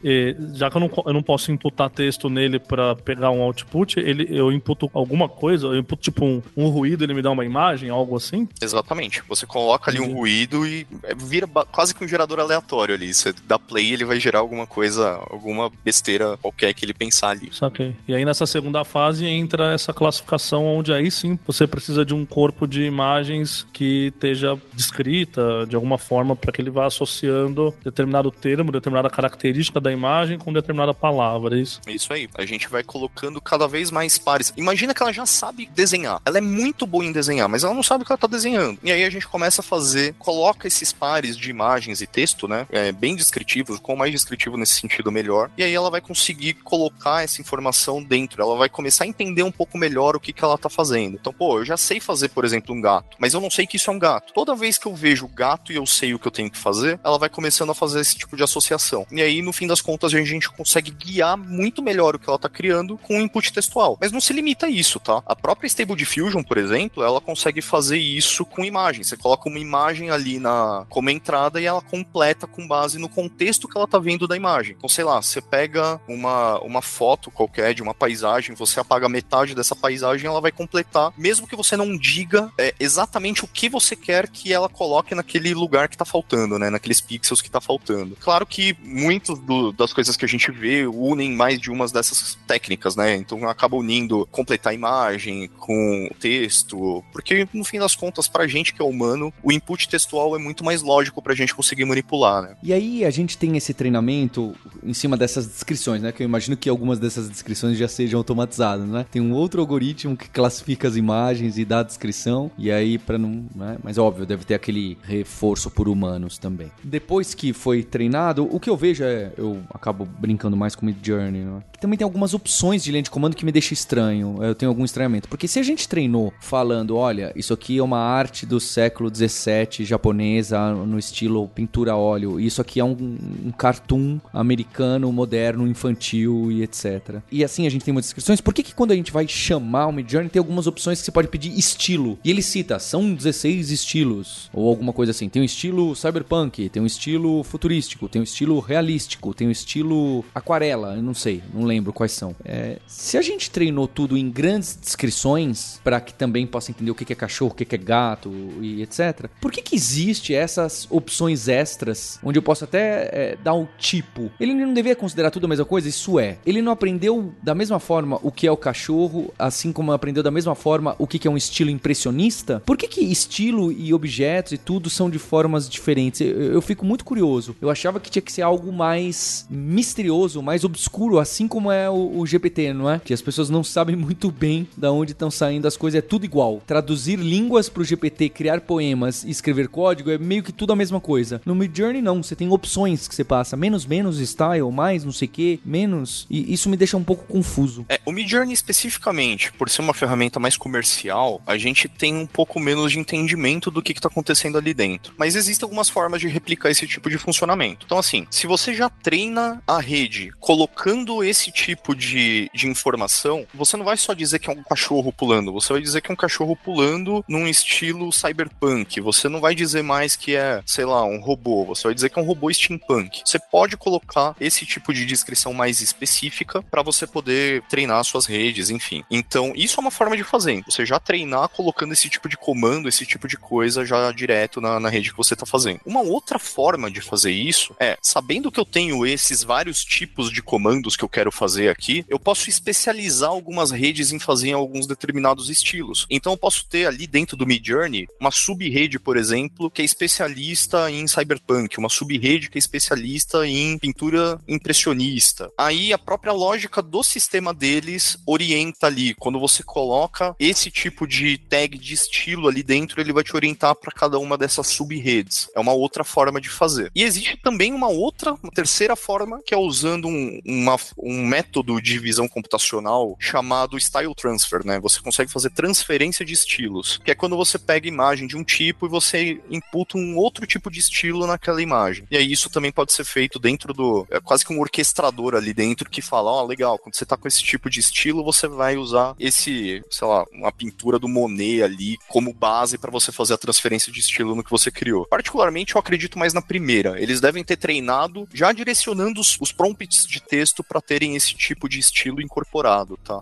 [0.55, 4.27] já que eu não, eu não posso imputar texto nele para pegar um output, ele,
[4.31, 7.91] eu imputo alguma coisa, eu imputo tipo um, um ruído, ele me dá uma imagem,
[7.91, 8.49] algo assim?
[8.61, 9.23] Exatamente.
[9.29, 13.13] Você coloca ali um ruído e é, vira quase que um gerador aleatório ali.
[13.13, 17.51] Você dá play ele vai gerar alguma coisa, alguma besteira qualquer que ele pensar ali.
[17.53, 17.95] Saquei.
[18.07, 22.25] E aí nessa segunda fase entra essa classificação onde aí sim você precisa de um
[22.25, 28.31] corpo de imagens que esteja descrita de alguma forma para que ele vá associando determinado
[28.31, 31.81] termo, determinada característica da imagem com determinada palavra, é isso?
[31.87, 32.29] Isso aí.
[32.37, 34.53] A gente vai colocando cada vez mais pares.
[34.57, 35.90] Imagina que ela já sabe desenhar.
[36.25, 38.79] Ela é muito boa em desenhar, mas ela não sabe o que ela tá desenhando.
[38.83, 42.67] E aí a gente começa a fazer, coloca esses pares de imagens e texto, né?
[42.71, 45.51] É, bem descritivos, com mais descritivo nesse sentido melhor.
[45.57, 48.43] E aí ela vai conseguir colocar essa informação dentro.
[48.43, 51.15] Ela vai começar a entender um pouco melhor o que, que ela tá fazendo.
[51.15, 53.77] Então, pô, eu já sei fazer, por exemplo, um gato, mas eu não sei que
[53.77, 54.33] isso é um gato.
[54.33, 57.01] Toda vez que eu vejo gato e eu sei o que eu tenho que fazer,
[57.03, 59.07] ela vai começando a fazer esse tipo de associação.
[59.11, 62.39] E aí, no fim das contas, a gente consegue guiar muito melhor o que ela
[62.39, 63.97] tá criando com o input textual.
[64.01, 65.23] Mas não se limita a isso, tá?
[65.27, 69.05] A própria Stable Diffusion, por exemplo, ela consegue fazer isso com imagem.
[69.05, 73.69] Você coloca uma imagem ali na como entrada e ela completa com base no contexto
[73.69, 74.75] que ela tá vendo da imagem.
[74.77, 79.55] Então, sei lá, você pega uma, uma foto qualquer de uma paisagem, você apaga metade
[79.55, 83.95] dessa paisagem, ela vai completar, mesmo que você não diga é, exatamente o que você
[83.95, 86.71] quer que ela coloque naquele lugar que tá faltando, né?
[86.71, 88.17] Naqueles pixels que tá faltando.
[88.21, 89.39] Claro que muitas
[89.77, 93.17] das coisas que a gente vê unem mais de umas dessas técnicas, né?
[93.17, 98.73] Então acaba unindo completar a imagem com texto, porque no fim das contas, pra gente
[98.75, 102.57] que é humano, o input textual é muito mais lógico pra gente conseguir manipular, né?
[102.63, 106.11] E aí a gente tem esse treinamento em cima dessas descrições, né?
[106.11, 109.07] Que eu imagino que algumas dessas descrições já sejam automatizadas, né?
[109.11, 113.19] Tem um outro algoritmo que classifica as imagens e dá a descrição, e aí para
[113.19, 113.77] não, né?
[113.83, 116.71] Mas óbvio, deve ter aquele reforço por humanos também.
[116.83, 120.97] Depois que foi treinado, o que eu vejo é, eu acabo brincando mais com Mid
[121.05, 121.63] Journey, né?
[121.73, 124.39] Que também tem algumas opções de linha de comando que me deixa estranho.
[124.43, 127.99] Eu tenho algum estranhamento, porque se a gente treinou falando, olha, isso aqui é uma
[127.99, 133.51] arte do século 17 japonesa no estilo pintura a óleo, isso aqui é um, um
[133.51, 137.17] cartoon americano moderno infantil e etc.
[137.33, 138.41] E assim a gente tem muitas descrições.
[138.41, 141.11] Por que, que quando a gente vai chamar o Midjourney tem algumas opções que você
[141.11, 142.17] pode pedir estilo?
[142.23, 145.29] E ele cita, são 16 estilos ou alguma coisa assim.
[145.29, 150.25] Tem um estilo cyberpunk, tem um estilo futurístico, tem um estilo realístico, tem um estilo
[150.33, 152.37] aquarela, eu não sei, não lembro quais são.
[152.45, 155.40] É, se a gente treinou tudo em grandes descrições
[155.83, 158.31] para que também possa entender o que é cachorro, o que é gato
[158.61, 159.29] e etc.
[159.41, 164.31] Por que que existe essas opções extras onde eu posso até é, dar um tipo?
[164.39, 165.89] Ele não deveria considerar tudo a mesma coisa?
[165.89, 166.39] Isso é.
[166.45, 170.31] Ele não aprendeu da mesma forma o que é o cachorro, assim como aprendeu da
[170.31, 172.63] mesma forma o que é um estilo impressionista?
[172.65, 176.21] Por que que estilo e objetos e tudo são de formas diferentes?
[176.21, 177.57] Eu, eu fico muito curioso.
[177.61, 182.19] Eu achava que tinha que ser algo mais misterioso, mais obscuro, assim como é o,
[182.19, 182.99] o GPT, não é?
[182.99, 186.25] Que as pessoas não sabem muito bem da onde estão saindo as coisas, é tudo
[186.25, 186.63] igual.
[186.67, 191.01] Traduzir línguas pro GPT, criar poemas e escrever código é meio que tudo a mesma
[191.01, 191.41] coisa.
[191.45, 195.29] No Midjourney não, você tem opções que você passa, menos menos style, mais não sei
[195.29, 197.85] o que, menos, e isso me deixa um pouco confuso.
[197.89, 202.59] É, o Midjourney especificamente, por ser uma ferramenta mais comercial, a gente tem um pouco
[202.61, 205.15] menos de entendimento do que está acontecendo ali dentro.
[205.17, 207.87] Mas existem algumas formas de replicar esse tipo de funcionamento.
[207.87, 213.77] Então, assim, se você já treina a rede colocando esse tipo de, de informação, você
[213.77, 216.17] não vai só dizer que é um cachorro pulando, você vai dizer que é um
[216.17, 219.03] cachorro pulando num estilo cyberpunk.
[219.03, 222.19] Você não vai dizer mais que é, sei lá, um robô, você vai dizer que
[222.19, 223.21] é um robô steampunk.
[223.23, 228.71] Você pode colocar esse tipo de descrição mais específica para você poder treinar suas redes,
[228.71, 229.05] enfim.
[229.11, 230.63] Então, isso é uma forma de fazer.
[230.65, 234.81] Você já treinar colocando esse tipo de comando, esse tipo de coisa já direto na,
[234.81, 235.81] na rede que você está fazendo.
[235.85, 240.41] Uma outra forma de fazer isso é, sabendo que eu tenho esses vários tipos de
[240.41, 245.10] comandos que eu quero fazer aqui, eu posso especializar algumas redes em fazer alguns determinados
[245.49, 246.07] estilos.
[246.11, 250.91] Então, eu posso ter ali dentro do Midjourney uma sub-rede, por exemplo, que é especialista
[250.91, 255.51] em cyberpunk, uma sub-rede que é especialista em pintura impressionista.
[255.57, 259.15] Aí a própria lógica do sistema deles orienta ali.
[259.15, 263.75] Quando você coloca esse tipo de tag de estilo ali dentro, ele vai te orientar
[263.75, 265.49] para cada uma dessas sub-redes.
[265.55, 266.91] É uma outra forma de fazer.
[266.95, 271.81] E existe também uma outra, uma terceira forma, que é usando um, uma, um método
[271.81, 274.79] de visão computacional chamado Style Transfer, né?
[274.81, 278.87] Você consegue fazer transferência de estilos, que é quando você pega imagem de um tipo
[278.87, 282.07] e você imputa um outro tipo de estilo naquela imagem.
[282.11, 284.07] E aí isso também pode ser feito dentro do.
[284.11, 287.17] É quase que um orquestrador ali dentro que fala: ó, oh, legal, quando você tá
[287.17, 291.63] com esse tipo de estilo, você vai usar esse, sei lá, uma pintura do Monet
[291.63, 295.07] ali como base para você fazer a transferência de estilo no que você criou.
[295.07, 297.01] Particularmente, eu acredito mais na primeira.
[297.01, 301.69] Eles devem ter treinado já direcionando os, os prompts de texto para terem esse tipo
[301.69, 303.21] de estilo incorporado, tá?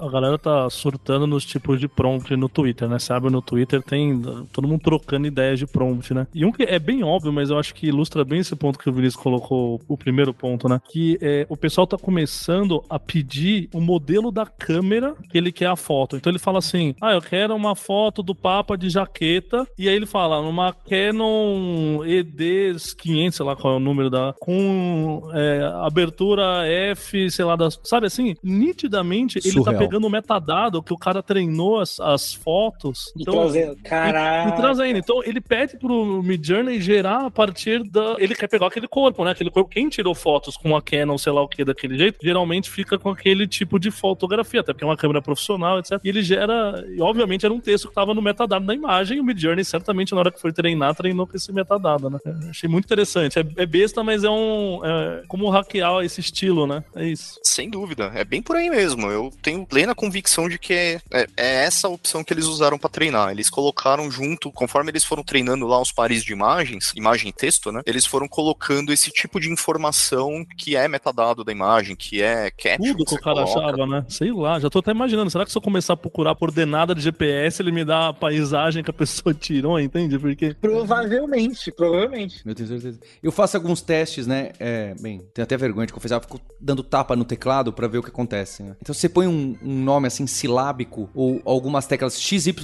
[0.00, 2.98] a galera tá surtando nos tipos de prompt no Twitter, né?
[2.98, 4.20] Sabe, no Twitter tem
[4.52, 6.26] todo mundo trocando ideias de prompt, né?
[6.34, 8.88] E um que é bem óbvio, mas eu acho que ilustra bem esse ponto que
[8.88, 10.80] o Vinícius colocou, o primeiro ponto, né?
[10.90, 15.66] Que é, o pessoal tá começando a pedir o modelo da câmera que ele quer
[15.66, 16.16] a foto.
[16.16, 19.66] Então ele fala assim: ah, eu quero uma foto do Papa de jaqueta.
[19.78, 24.34] E aí ele fala, numa Canon ED 500, sei lá qual é o número da.
[24.40, 28.34] com é, abertura F, sei lá, das, sabe assim?
[28.42, 33.12] Nitidamente ele tá pegando o metadado que o cara treinou as, as fotos.
[33.16, 34.50] Então, e trazendo, caralho.
[34.50, 34.98] E, e trazendo.
[34.98, 38.16] Então ele pede pro Midjourney gerar a partir da.
[38.18, 39.30] Ele quer pegar aquele corpo, né?
[39.30, 39.70] Aquele corpo.
[39.70, 43.10] Quem tirou fotos com a Canon, sei lá o que, daquele jeito, geralmente fica com
[43.10, 46.00] aquele tipo de fotografia, até porque é uma câmera profissional, etc.
[46.02, 46.84] E ele gera.
[46.88, 50.12] E obviamente era um texto que tava no metadado da imagem, e o Midjourney certamente
[50.12, 52.18] na hora que foi treinar, treinou com esse metadado, né?
[52.50, 53.38] achei muito interessante.
[53.38, 54.80] É, é besta, mas é um.
[54.84, 56.82] É, como hackear esse estilo, né?
[56.94, 57.38] É isso.
[57.42, 58.10] Sem dúvida.
[58.14, 59.10] É bem por aí mesmo.
[59.10, 62.78] Eu tenho plena convicção de que é, é, é essa a opção que eles usaram
[62.78, 63.30] para treinar.
[63.30, 67.70] Eles colocaram junto, conforme eles foram treinando lá os pares de imagens, imagem e texto,
[67.72, 67.82] né?
[67.86, 72.92] Eles foram colocando esse tipo de informação que é metadado da imagem, que é caption.
[72.92, 73.60] Tudo que, que o cara coloca.
[73.60, 74.04] achava, né?
[74.08, 75.30] Sei lá, já tô até imaginando.
[75.30, 78.12] Será que se eu começar a procurar por ordenada de GPS, ele me dá a
[78.12, 80.18] paisagem que a pessoa tirou, entende?
[80.18, 80.54] Porque.
[80.60, 82.42] Provavelmente, provavelmente.
[82.44, 82.98] Eu tenho certeza.
[83.22, 84.52] Eu faço alguns testes, né?
[84.58, 87.98] É, bem, tenho até vergonha de confessar, eu fico dando tapa no teclado para ver
[87.98, 88.62] o que acontece.
[88.62, 88.76] Né?
[88.80, 90.77] Então você põe um, um, nome assim silábico
[91.14, 92.54] ou algumas teclas XYZ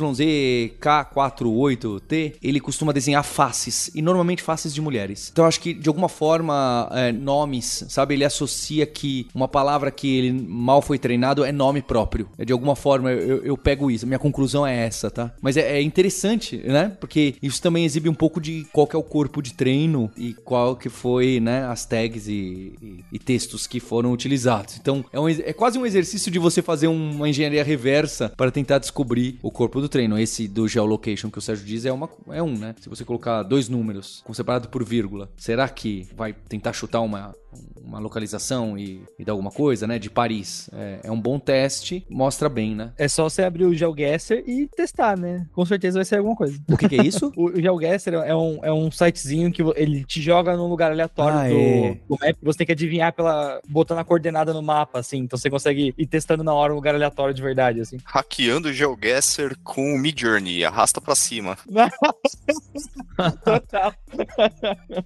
[0.81, 5.31] K48T, ele costuma desenhar faces e normalmente faces de mulheres.
[5.33, 8.14] Então acho que de alguma forma é, nomes, sabe?
[8.14, 12.29] Ele associa que uma palavra que ele mal foi treinado é nome próprio.
[12.38, 14.07] É de alguma forma eu, eu pego isso.
[14.07, 15.33] Minha conclusão é essa, tá?
[15.40, 16.96] Mas é, é interessante, né?
[17.00, 20.77] Porque isso também exibe um pouco de qual é o corpo de treino e qual
[20.77, 24.77] que foi, né, as tags e, e, e textos que foram utilizados.
[24.81, 28.04] Então, é, um, é quase um exercício de você fazer uma engenharia reversa
[28.37, 30.19] para tentar descobrir o corpo do treino.
[30.19, 32.75] Esse do geolocation que o Sérgio diz é, uma, é um, né?
[32.81, 37.35] Se você colocar dois números separado por vírgula, será que vai tentar chutar uma,
[37.83, 39.99] uma localização e, e dar alguma coisa, né?
[39.99, 40.69] De Paris.
[40.73, 42.93] É, é, um bom teste, mostra bem, né?
[42.99, 45.47] É só você abrir o GeoGuessr e testar, né?
[45.53, 46.59] Com certeza vai ser alguma coisa.
[46.69, 47.33] O que, que é isso?
[47.37, 51.38] o, o GeoGuessr é um, é um sitezinho que ele te joga num lugar aleatório
[51.38, 51.99] ah, do, é.
[52.09, 52.37] do map.
[52.43, 53.61] Você tem que adivinhar pela.
[53.69, 55.19] botando a coordenada no mapa, assim.
[55.19, 57.93] Então você consegue ir testando na hora um lugar aleatório de verdade, assim.
[58.04, 60.64] Hackeando o GeoGuessr com o Midjourney.
[60.64, 61.57] Arrasta pra cima.
[63.44, 63.94] Total.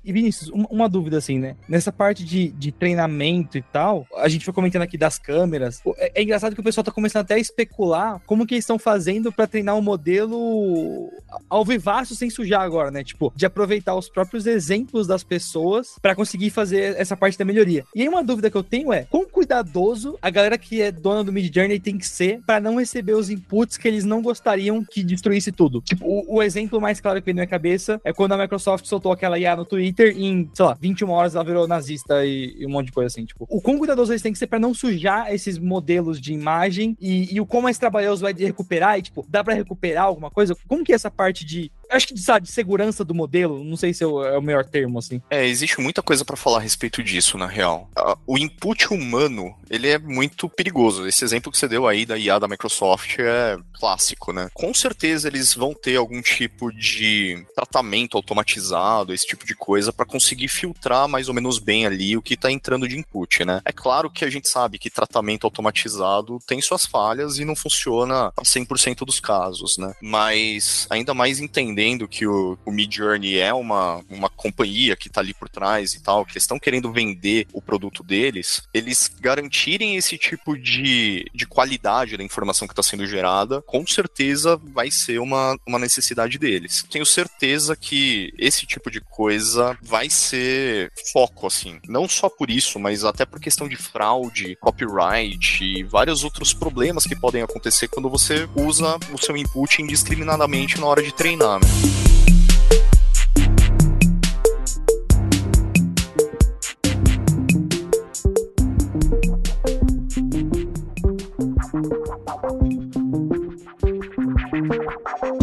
[0.05, 1.57] e Vinícius, uma, uma, dúvida assim, né?
[1.69, 5.81] Nessa parte de, de treinamento e tal, a gente foi comentando aqui das câmeras.
[5.97, 8.79] É, é engraçado que o pessoal tá começando até a especular como que eles estão
[8.79, 11.11] fazendo para treinar um modelo
[11.49, 13.05] ao vivaço sem sujar agora, né?
[13.05, 17.85] Tipo, de aproveitar os próprios exemplos das pessoas para conseguir fazer essa parte da melhoria.
[17.95, 21.23] E aí uma dúvida que eu tenho é, quão cuidadoso a galera que é dona
[21.23, 24.85] do Mid Journey tem que ser para não receber os inputs que eles não gostariam
[24.85, 25.81] que destruísse tudo?
[25.81, 28.87] Tipo, o, o exemplo mais claro que vem na minha cabeça é quando a Microsoft
[28.87, 32.55] soltou aquela IA no Twitter e em, sei lá, 21 horas ela virou nazista e,
[32.59, 33.25] e um monte de coisa assim.
[33.25, 36.97] Tipo, o quão cuidadoso eles têm que ser para não sujar esses modelos de imagem
[37.01, 40.31] e, e o quão mais trabalhoso vai de recuperar e, tipo, dá para recuperar alguma
[40.31, 40.57] coisa?
[40.67, 43.95] Como que é essa parte de acho que, sabe, de segurança do modelo, não sei
[43.95, 45.21] se é o, é o melhor termo, assim.
[45.31, 47.89] É, existe muita coisa para falar a respeito disso, na real.
[48.27, 51.07] O input humano, ele é muito perigoso.
[51.07, 54.49] Esse exemplo que você deu aí da IA da Microsoft é clássico, né?
[54.53, 60.07] Com certeza eles vão ter algum tipo de tratamento automatizado, esse tipo de coisa, para
[60.07, 63.61] conseguir filtrar mais ou menos bem ali o que tá entrando de input, né?
[63.65, 68.33] É claro que a gente sabe que tratamento automatizado tem suas falhas e não funciona
[68.37, 69.95] a 100% dos casos, né?
[70.03, 75.21] Mas ainda mais entendendo entendendo que o, o Midjourney é uma, uma companhia que está
[75.21, 79.97] ali por trás e tal, que eles estão querendo vender o produto deles, eles garantirem
[79.97, 85.21] esse tipo de, de qualidade da informação que está sendo gerada, com certeza vai ser
[85.21, 86.85] uma, uma necessidade deles.
[86.91, 91.79] Tenho certeza que esse tipo de coisa vai ser foco, assim.
[91.87, 97.05] Não só por isso, mas até por questão de fraude, copyright e vários outros problemas
[97.05, 101.61] que podem acontecer quando você usa o seu input indiscriminadamente na hora de treinar.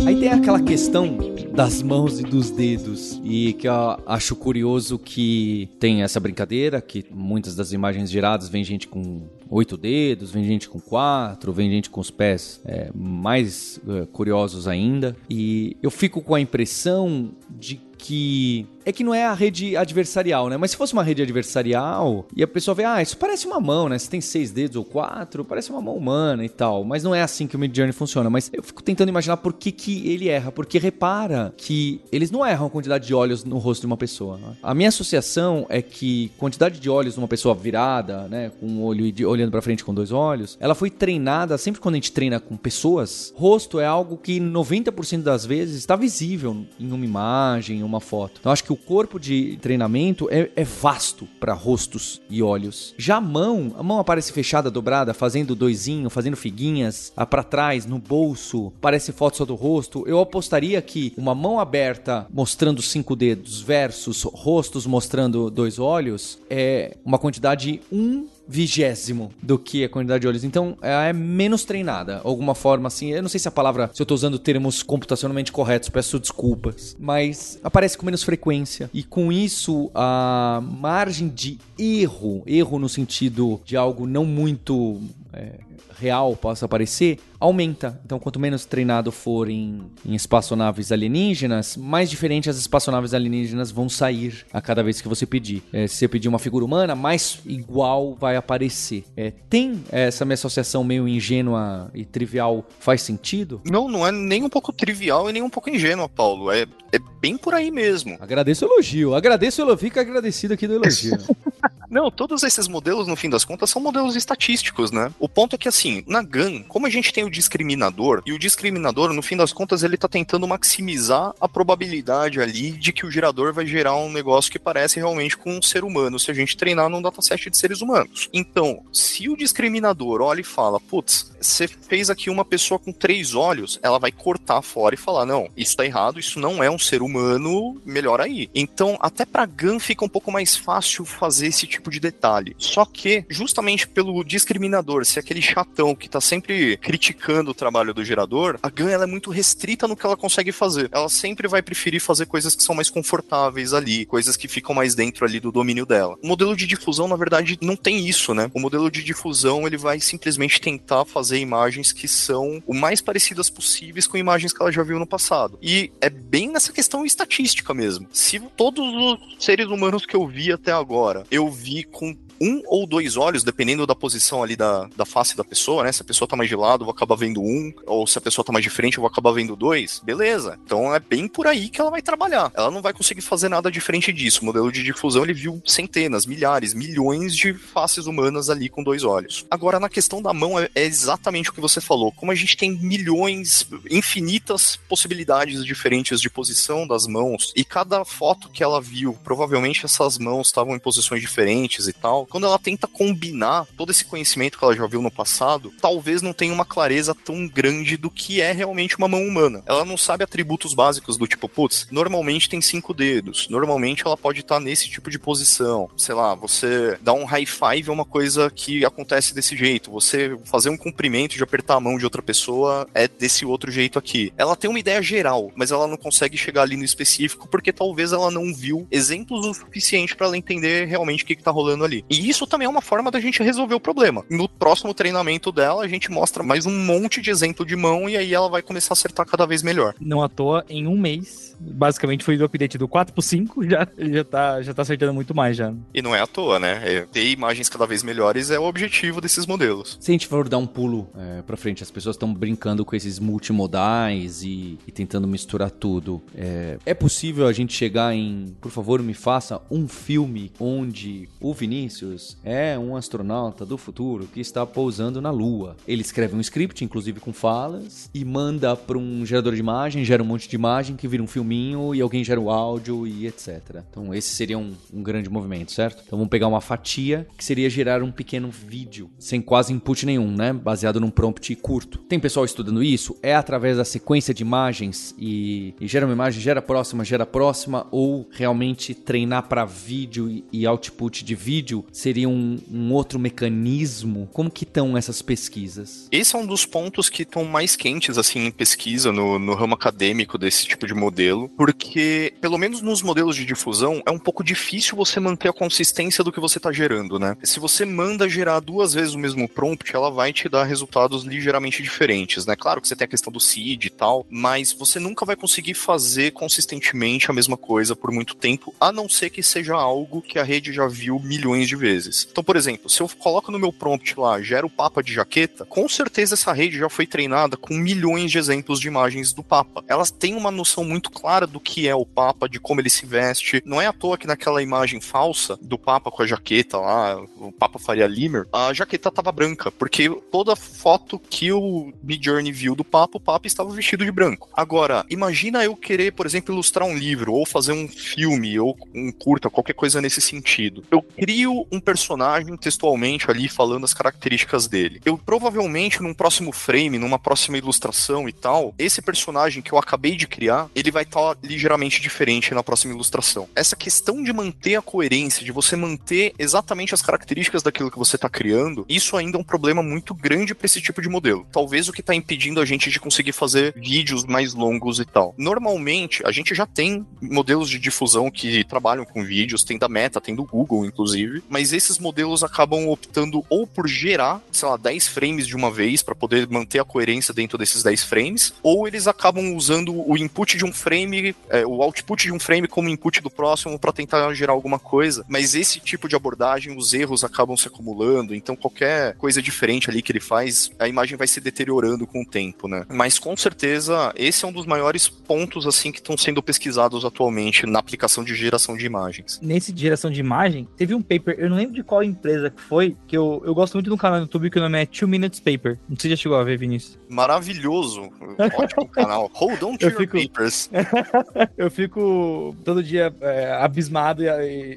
[0.06, 1.18] Aí tem aquela questão
[1.54, 3.20] das mãos e dos dedos.
[3.24, 3.74] E que eu
[4.06, 9.77] acho curioso que tem essa brincadeira, que muitas das imagens geradas vem gente com oito
[9.77, 15.15] dedos, vem gente com quatro, vem gente com os pés é, mais é, curiosos ainda.
[15.29, 20.47] E eu fico com a impressão de que é que não é a rede adversarial,
[20.47, 20.58] né?
[20.58, 23.89] Mas se fosse uma rede adversarial e a pessoa vê, ah, isso parece uma mão,
[23.89, 23.97] né?
[23.97, 26.84] Se tem seis dedos ou quatro, parece uma mão humana e tal.
[26.84, 28.29] Mas não é assim que o Midjourney funciona.
[28.29, 30.51] Mas eu fico tentando imaginar por que, que ele erra.
[30.51, 34.38] Porque repara que eles não erram a quantidade de olhos no rosto de uma pessoa.
[34.38, 34.55] Né?
[34.62, 38.51] A minha associação é que quantidade de olhos numa pessoa virada, né?
[38.60, 41.97] Com um olho olhando para frente com dois olhos, ela foi treinada, sempre quando a
[41.97, 47.05] gente treina com pessoas, rosto é algo que 90% das vezes está visível em uma
[47.05, 48.39] imagem, em uma foto.
[48.39, 52.93] Então acho que o corpo de treinamento é, é vasto para rostos e olhos.
[52.98, 58.00] Já a mão, a mão aparece fechada, dobrada, fazendo doisinho, fazendo figuinhas para trás, no
[58.00, 60.04] bolso, parece foto só do rosto.
[60.08, 66.98] Eu apostaria que uma mão aberta mostrando cinco dedos versus rostos mostrando dois olhos é
[67.04, 70.43] uma quantidade um vigésimo do que a quantidade de olhos.
[70.43, 72.21] Então, ela é menos treinada.
[72.23, 73.12] Alguma forma assim.
[73.12, 76.95] Eu não sei se a palavra, se eu tô usando termos computacionalmente corretos, peço desculpas.
[76.99, 78.89] Mas aparece com menos frequência.
[78.93, 84.99] E com isso, a margem de erro, erro no sentido de algo não muito.
[85.34, 85.65] É,
[85.97, 87.99] real possa aparecer, aumenta.
[88.05, 93.88] Então, quanto menos treinado for em, em espaçonaves alienígenas, mais diferente as espaçonaves alienígenas vão
[93.88, 95.63] sair a cada vez que você pedir.
[95.71, 99.05] É, se você pedir uma figura humana, mais igual vai aparecer.
[99.15, 103.62] É, tem essa minha associação meio ingênua e trivial faz sentido?
[103.65, 106.51] Não, não é nem um pouco trivial e nem um pouco ingênua, Paulo.
[106.51, 108.17] É, é bem por aí mesmo.
[108.19, 109.15] Agradeço o elogio.
[109.15, 109.79] Agradeço o elogio.
[109.79, 111.17] Fico agradecido aqui do elogio.
[111.89, 115.12] Não, todos esses modelos, no fim das contas, são modelos estatísticos, né?
[115.19, 118.39] O ponto é que, assim, na GAN, como a gente tem o discriminador, e o
[118.39, 123.12] discriminador, no fim das contas, ele tá tentando maximizar a probabilidade ali de que o
[123.12, 126.56] gerador vai gerar um negócio que parece realmente com um ser humano, se a gente
[126.56, 128.30] treinar num dataset de seres humanos.
[128.34, 133.36] Então, se o discriminador olha e fala, putz, você fez aqui uma pessoa com três
[133.36, 136.80] olhos, ela vai cortar fora e falar, não, isso tá errado, isso não é um
[136.80, 138.50] ser humano, melhor aí.
[138.56, 142.56] Então, até pra GAN fica um pouco mais fácil fazer esse tipo de detalhe.
[142.58, 148.04] Só que, justamente pelo discriminador ser aquele chatão que tá sempre criticando o trabalho do
[148.04, 150.90] gerador, a GAN é muito restrita no que ela consegue fazer.
[150.92, 154.96] Ela sempre vai preferir fazer coisas que são mais confortáveis ali, coisas que ficam mais
[154.96, 156.18] dentro ali do domínio dela.
[156.22, 158.50] O modelo de difusão, na verdade, não tem isso, né?
[158.54, 163.50] O modelo de difusão, ele vai simplesmente tentar fazer imagens que são o mais parecidas
[163.50, 165.58] possíveis com imagens que ela já viu no passado.
[165.62, 168.08] E é bem nessa questão estatística mesmo.
[168.12, 172.86] Se todos os seres humanos que eu vi até agora, eu vi com um ou
[172.86, 175.91] dois olhos, dependendo da posição ali da, da face da pessoa, né?
[175.91, 178.21] Se a pessoa tá mais de lado, eu vou acabar vendo um, ou se a
[178.21, 180.02] pessoa tá mais de frente, eu vou acabar vendo dois.
[180.04, 180.60] Beleza.
[180.65, 182.52] Então é bem por aí que ela vai trabalhar.
[182.56, 184.41] Ela não vai conseguir fazer nada diferente disso.
[184.41, 189.04] O modelo de difusão ele viu centenas, milhares, milhões de faces humanas ali com dois
[189.04, 189.45] olhos.
[189.50, 192.12] Agora, na questão da mão, é, é exatamente o que você falou.
[192.12, 198.50] Como a gente tem milhões, infinitas possibilidades diferentes de posição das mãos, e cada foto
[198.50, 202.88] que ela viu, provavelmente essas mãos estavam em posições diferentes e tal quando ela tenta
[202.88, 207.16] combinar todo esse conhecimento que ela já viu no passado, talvez não tenha uma clareza
[207.16, 209.64] tão grande do que é realmente uma mão humana.
[209.66, 214.42] Ela não sabe atributos básicos do tipo, putz, normalmente tem cinco dedos, normalmente ela pode
[214.42, 215.90] estar nesse tipo de posição.
[215.98, 219.92] Sei lá, você dá um high five é uma coisa que acontece desse jeito.
[219.92, 224.00] Você fazer um cumprimento de apertar a mão de outra pessoa é desse outro jeito
[224.00, 224.34] aqui.
[224.38, 228.12] Ela tem uma ideia geral, mas ela não consegue chegar ali no específico porque talvez
[228.12, 231.84] ela não viu exemplos o suficiente para ela entender realmente o que, que tá rolando
[231.84, 232.04] ali.
[232.15, 234.23] E isso também é uma forma da gente resolver o problema.
[234.30, 238.17] No próximo treinamento dela, a gente mostra mais um monte de exemplo de mão e
[238.17, 239.93] aí ela vai começar a acertar cada vez melhor.
[239.99, 243.88] Não à toa, em um mês, basicamente foi do update do 4 pro 5, já,
[243.97, 245.73] já, tá, já tá acertando muito mais já.
[245.93, 246.82] E não é à toa, né?
[246.84, 249.97] É, ter imagens cada vez melhores é o objetivo desses modelos.
[249.99, 252.95] Se a gente for dar um pulo é, pra frente, as pessoas estão brincando com
[252.95, 256.21] esses multimodais e, e tentando misturar tudo.
[256.36, 261.54] É, é possível a gente chegar em, por favor, me faça um filme onde o
[261.54, 262.05] Vinícius
[262.44, 265.76] É um astronauta do futuro que está pousando na Lua.
[265.88, 270.22] Ele escreve um script, inclusive com falas, e manda para um gerador de imagem, gera
[270.22, 273.84] um monte de imagem que vira um filminho e alguém gera o áudio e etc.
[273.89, 276.04] Então esse seria um, um grande movimento, certo?
[276.06, 280.32] Então vamos pegar uma fatia que seria gerar um pequeno vídeo sem quase input nenhum,
[280.32, 280.54] né?
[280.54, 282.00] Baseado num prompt curto.
[282.00, 283.18] Tem pessoal estudando isso?
[283.22, 287.88] É através da sequência de imagens e, e gera uma imagem, gera próxima, gera próxima
[287.91, 294.29] ou realmente treinar para vídeo e, e output de vídeo Seria um, um outro mecanismo?
[294.34, 296.10] Como que estão essas pesquisas?
[296.12, 299.75] Esse é um dos pontos que estão mais quentes, assim, em pesquisa no, no ramo
[299.75, 304.43] acadêmico desse tipo de modelo, porque, pelo menos nos modelos de difusão, é um pouco
[304.43, 307.38] difícil você manter a consistência do que você está gerando, né?
[307.41, 311.81] Se você manda gerar duas vezes o mesmo prompt, ela vai te dar resultados ligeiramente
[311.81, 312.58] diferentes, né?
[312.58, 315.75] Claro que você tem a questão do seed e tal, mas você nunca vai conseguir
[315.75, 320.38] fazer consistentemente a mesma coisa por muito tempo, a não ser que seja algo que
[320.38, 321.85] a rede já viu milhões de vezes.
[322.30, 325.65] Então, por exemplo, se eu coloco no meu prompt lá, gera o Papa de jaqueta,
[325.65, 329.84] com certeza essa rede já foi treinada com milhões de exemplos de imagens do Papa.
[329.88, 333.06] Elas têm uma noção muito clara do que é o Papa, de como ele se
[333.06, 333.62] veste.
[333.65, 337.52] Não é à toa que naquela imagem falsa do Papa com a jaqueta lá, o
[337.52, 342.84] Papa Faria Limer, a jaqueta tava branca, porque toda foto que o Midjourney viu do
[342.84, 344.50] Papa, o Papa estava vestido de branco.
[344.54, 349.12] Agora, imagina eu querer, por exemplo, ilustrar um livro, ou fazer um filme, ou um
[349.12, 350.84] curta, qualquer coisa nesse sentido.
[350.89, 355.02] Eu crio um personagem textualmente ali falando as características dele.
[355.06, 360.16] Eu provavelmente num próximo frame, numa próxima ilustração e tal, esse personagem que eu acabei
[360.16, 363.48] de criar, ele vai estar tá ligeiramente diferente na próxima ilustração.
[363.56, 368.16] Essa questão de manter a coerência, de você manter exatamente as características daquilo que você
[368.16, 371.46] está criando, isso ainda é um problema muito grande para esse tipo de modelo.
[371.52, 375.34] Talvez o que está impedindo a gente de conseguir fazer vídeos mais longos e tal.
[375.38, 380.22] Normalmente, a gente já tem modelos de difusão que trabalham com vídeos, tem da Meta,
[380.22, 385.08] tem do Google, inclusive, mas esses modelos acabam optando ou por gerar, sei lá, 10
[385.08, 389.08] frames de uma vez para poder manter a coerência dentro desses 10 frames, ou eles
[389.08, 393.21] acabam usando o input de um frame, é, o output de um frame como input
[393.21, 395.25] do próximo para tentar gerar alguma coisa.
[395.28, 400.01] Mas esse tipo de abordagem, os erros acabam se acumulando, então qualquer coisa diferente ali
[400.01, 402.86] que ele faz, a imagem vai se deteriorando com o tempo, né?
[402.89, 407.65] Mas com certeza esse é um dos maiores pontos assim que estão sendo pesquisados atualmente
[407.65, 409.39] na aplicação de geração de imagens.
[409.41, 412.62] Nesse de geração de imagem, teve um paper, eu não lembro de qual empresa que
[412.62, 414.86] foi, que eu, eu gosto muito de um canal no YouTube que o nome é
[414.86, 415.77] Two Minutes Paper.
[415.88, 416.97] Não sei se já chegou a ver, Vinícius.
[417.10, 418.10] Maravilhoso.
[418.58, 419.29] Ótimo canal.
[419.34, 420.69] Hold on to Eu your fico- papers.
[421.58, 424.27] eu fico todo dia é, abismado e,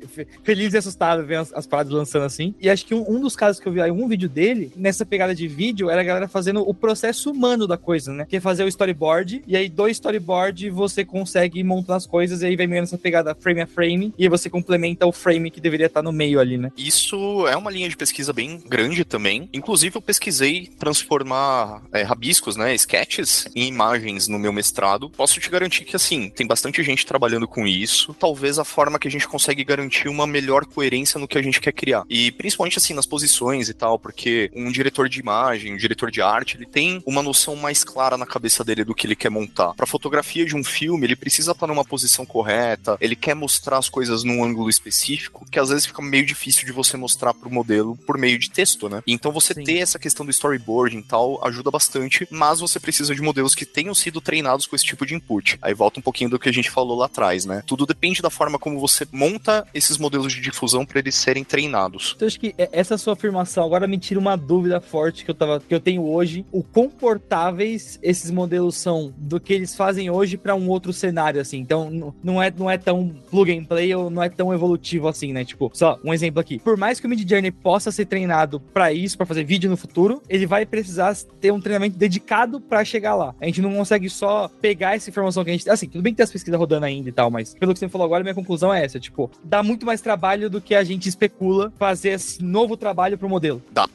[0.03, 2.55] e fe- feliz e assustado vendo as, as paradas lançando assim.
[2.61, 5.07] E acho que um, um dos casos que eu vi aí, um vídeo dele, nessa
[5.07, 8.27] pegada de vídeo, era a galera fazendo o processo humano da coisa, né?
[8.29, 12.47] Que é fazer o storyboard, e aí do storyboard você consegue montar as coisas, e
[12.47, 15.61] aí vai meio nessa pegada frame a frame, e aí você complementa o frame que
[15.61, 16.73] deveria estar no meio ali, né?
[16.77, 19.49] Isso é uma linha de pesquisa bem grande também.
[19.53, 25.11] Inclusive, eu pesquisei transformar é, rabiscos, né, sketches, em imagens no meu mestrado.
[25.11, 28.15] Posso te garantir que, assim, tem bastante gente trabalhando com isso.
[28.15, 31.61] Talvez a forma que a gente consegue garantir uma melhor coerência no que a gente
[31.61, 32.05] quer criar.
[32.09, 36.21] E principalmente, assim, nas posições e tal, porque um diretor de imagem, um diretor de
[36.21, 39.75] arte, ele tem uma noção mais clara na cabeça dele do que ele quer montar.
[39.75, 43.89] Para fotografia de um filme, ele precisa estar numa posição correta, ele quer mostrar as
[43.89, 47.97] coisas num ângulo específico, que às vezes fica meio difícil de você mostrar pro modelo
[48.07, 49.03] por meio de texto, né?
[49.07, 49.65] Então você Sim.
[49.65, 53.65] ter essa questão do storyboarding e tal ajuda bastante, mas você precisa de modelos que
[53.67, 55.59] tenham sido treinados com esse tipo de input.
[55.63, 57.63] Aí volta um pouquinho do que a gente falou lá atrás, né?
[57.67, 62.13] Tudo depende da forma como você monta esses modelos de difusão para eles serem treinados.
[62.17, 65.35] Então, acho que é- essa sua afirmação agora me tira uma dúvida forte que eu,
[65.35, 66.45] tava, que eu tenho hoje.
[66.53, 71.41] O quão portáveis esses modelos são do que eles fazem hoje para um outro cenário,
[71.41, 71.59] assim.
[71.59, 75.33] Então, não é, não é tão plug and play ou não é tão evolutivo assim,
[75.33, 75.45] né?
[75.45, 76.59] Tipo, só um exemplo aqui.
[76.59, 79.77] Por mais que o Mid Journey possa ser treinado para isso, para fazer vídeo no
[79.77, 83.35] futuro, ele vai precisar ter um treinamento dedicado para chegar lá.
[83.41, 85.69] A gente não consegue só pegar essa informação que a gente.
[85.69, 87.89] Assim, tudo bem que tem as pesquisas rodando ainda e tal, mas pelo que você
[87.89, 91.09] falou agora, minha conclusão é essa: tipo, dá muito mais trabalho do que a gente
[91.09, 93.63] especula fazer esse novo trabalho pro modelo.
[93.73, 93.89] Dá,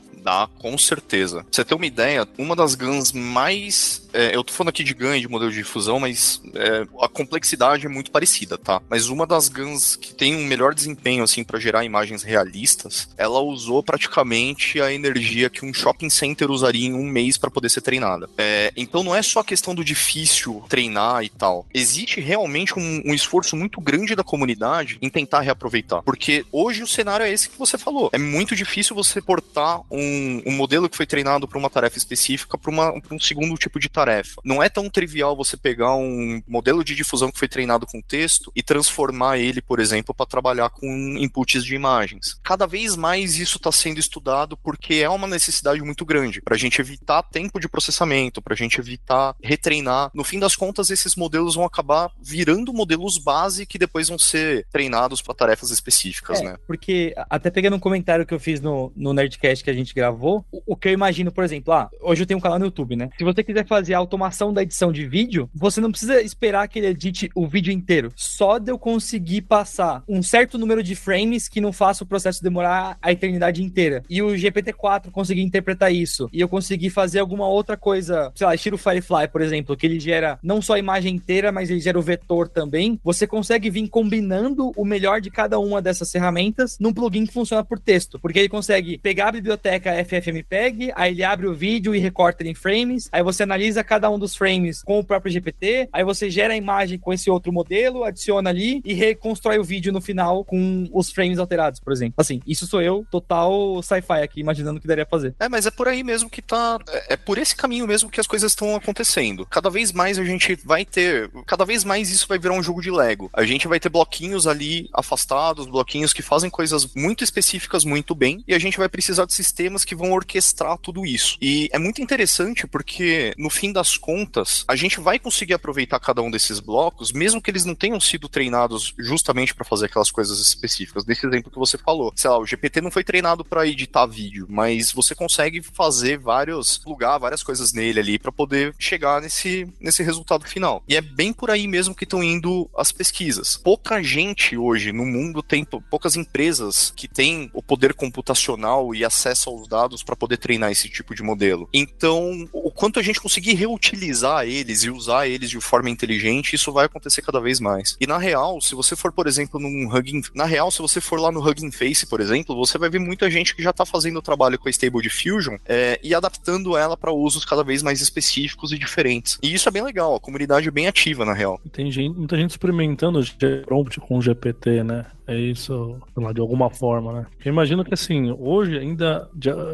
[0.59, 1.43] com certeza.
[1.43, 4.07] Pra você ter uma ideia, uma das GANs mais.
[4.13, 7.07] é, eu tô falando aqui de GAN e de modelo de difusão, mas é, a
[7.07, 8.81] complexidade é muito parecida, tá?
[8.89, 13.39] Mas uma das GANs que tem um melhor desempenho, assim, para gerar imagens realistas, ela
[13.39, 17.81] usou praticamente a energia que um shopping center usaria em um mês para poder ser
[17.81, 18.29] treinada.
[18.37, 21.65] É, então não é só a questão do difícil treinar e tal.
[21.73, 26.01] Existe realmente um, um esforço muito grande da comunidade em tentar reaproveitar.
[26.03, 28.09] Porque hoje o cenário é esse que você falou.
[28.13, 30.12] É muito difícil você portar um,
[30.45, 32.71] um modelo que foi treinado para uma tarefa específica para
[33.11, 34.41] um segundo tipo de tarefa.
[34.43, 38.51] Não é tão trivial você pegar um modelo de difusão que foi treinado com texto
[38.55, 42.39] e transformar ele, por exemplo, para trabalhar com inputs de imagens.
[42.43, 46.57] Cada vez mais isso está sendo estudado porque é uma necessidade muito grande para a
[46.57, 50.11] gente evitar tempo de processamento, para a gente evitar retreinar.
[50.13, 54.65] No fim das contas, esses modelos vão acabar virando modelos base que depois vão ser
[54.71, 56.57] treinados para tarefas específicas, É, né?
[56.67, 60.02] Porque, até pegando um comentário que eu fiz no, no Nerdcast que a gente gravou,
[60.03, 62.97] gravou, o, que eu imagino, por exemplo, ah, hoje eu tenho um canal no YouTube,
[62.97, 63.09] né?
[63.17, 66.79] Se você quiser fazer a automação da edição de vídeo, você não precisa esperar que
[66.79, 68.11] ele edite o vídeo inteiro.
[68.15, 72.43] Só de eu conseguir passar um certo número de frames que não faça o processo
[72.43, 74.03] demorar a eternidade inteira.
[74.09, 76.29] E o GPT-4 conseguir interpretar isso.
[76.33, 79.99] E eu conseguir fazer alguma outra coisa, sei lá, estilo Firefly, por exemplo, que ele
[80.01, 82.99] gera não só a imagem inteira, mas ele gera o vetor também.
[83.03, 87.63] Você consegue vir combinando o melhor de cada uma dessas ferramentas num plugin que funciona
[87.63, 88.19] por texto.
[88.19, 92.49] Porque ele consegue pegar a biblioteca FFmpeg, aí ele abre o vídeo e recorta ele
[92.49, 96.29] em frames, aí você analisa cada um dos frames com o próprio GPT, aí você
[96.29, 100.43] gera a imagem com esse outro modelo, adiciona ali e reconstrói o vídeo no final
[100.43, 102.15] com os frames alterados, por exemplo.
[102.17, 105.35] Assim, isso sou eu, total sci-fi aqui, imaginando o que daria pra fazer.
[105.39, 106.77] É, mas é por aí mesmo que tá.
[107.09, 109.45] É é por esse caminho mesmo que as coisas estão acontecendo.
[109.45, 111.29] Cada vez mais a gente vai ter.
[111.45, 113.29] Cada vez mais isso vai virar um jogo de Lego.
[113.31, 118.43] A gente vai ter bloquinhos ali afastados, bloquinhos que fazem coisas muito específicas muito bem,
[118.47, 121.37] e a gente vai precisar de sistemas que vão orquestrar tudo isso.
[121.41, 126.21] E é muito interessante porque, no fim das contas, a gente vai conseguir aproveitar cada
[126.21, 130.39] um desses blocos, mesmo que eles não tenham sido treinados justamente para fazer aquelas coisas
[130.39, 131.03] específicas.
[131.03, 132.11] Desse exemplo que você falou.
[132.15, 136.77] Sei lá, o GPT não foi treinado para editar vídeo, mas você consegue fazer vários.
[136.77, 140.83] plugar várias coisas nele ali para poder chegar nesse, nesse resultado final.
[140.87, 143.57] E é bem por aí mesmo que estão indo as pesquisas.
[143.57, 149.49] Pouca gente hoje no mundo tem poucas empresas que têm o poder computacional e acesso
[149.49, 151.67] aos dados para poder treinar esse tipo de modelo.
[151.73, 156.71] Então, o quanto a gente conseguir reutilizar eles e usar eles de forma inteligente, isso
[156.71, 157.97] vai acontecer cada vez mais.
[157.99, 161.19] E na real, se você for, por exemplo, num Hugging, na real, se você for
[161.19, 164.17] lá no Hugging Face, por exemplo, você vai ver muita gente que já está fazendo
[164.17, 167.99] o trabalho com a Stable Diffusion é, e adaptando ela para usos cada vez mais
[167.99, 169.39] específicos e diferentes.
[169.41, 171.59] E isso é bem legal, a comunidade é bem ativa na real.
[171.71, 175.05] Tem gente, muita gente experimentando o prompt com o GPT, né?
[175.25, 177.25] É isso, lá, de alguma forma, né?
[177.43, 179.29] Eu imagino que assim, hoje ainda,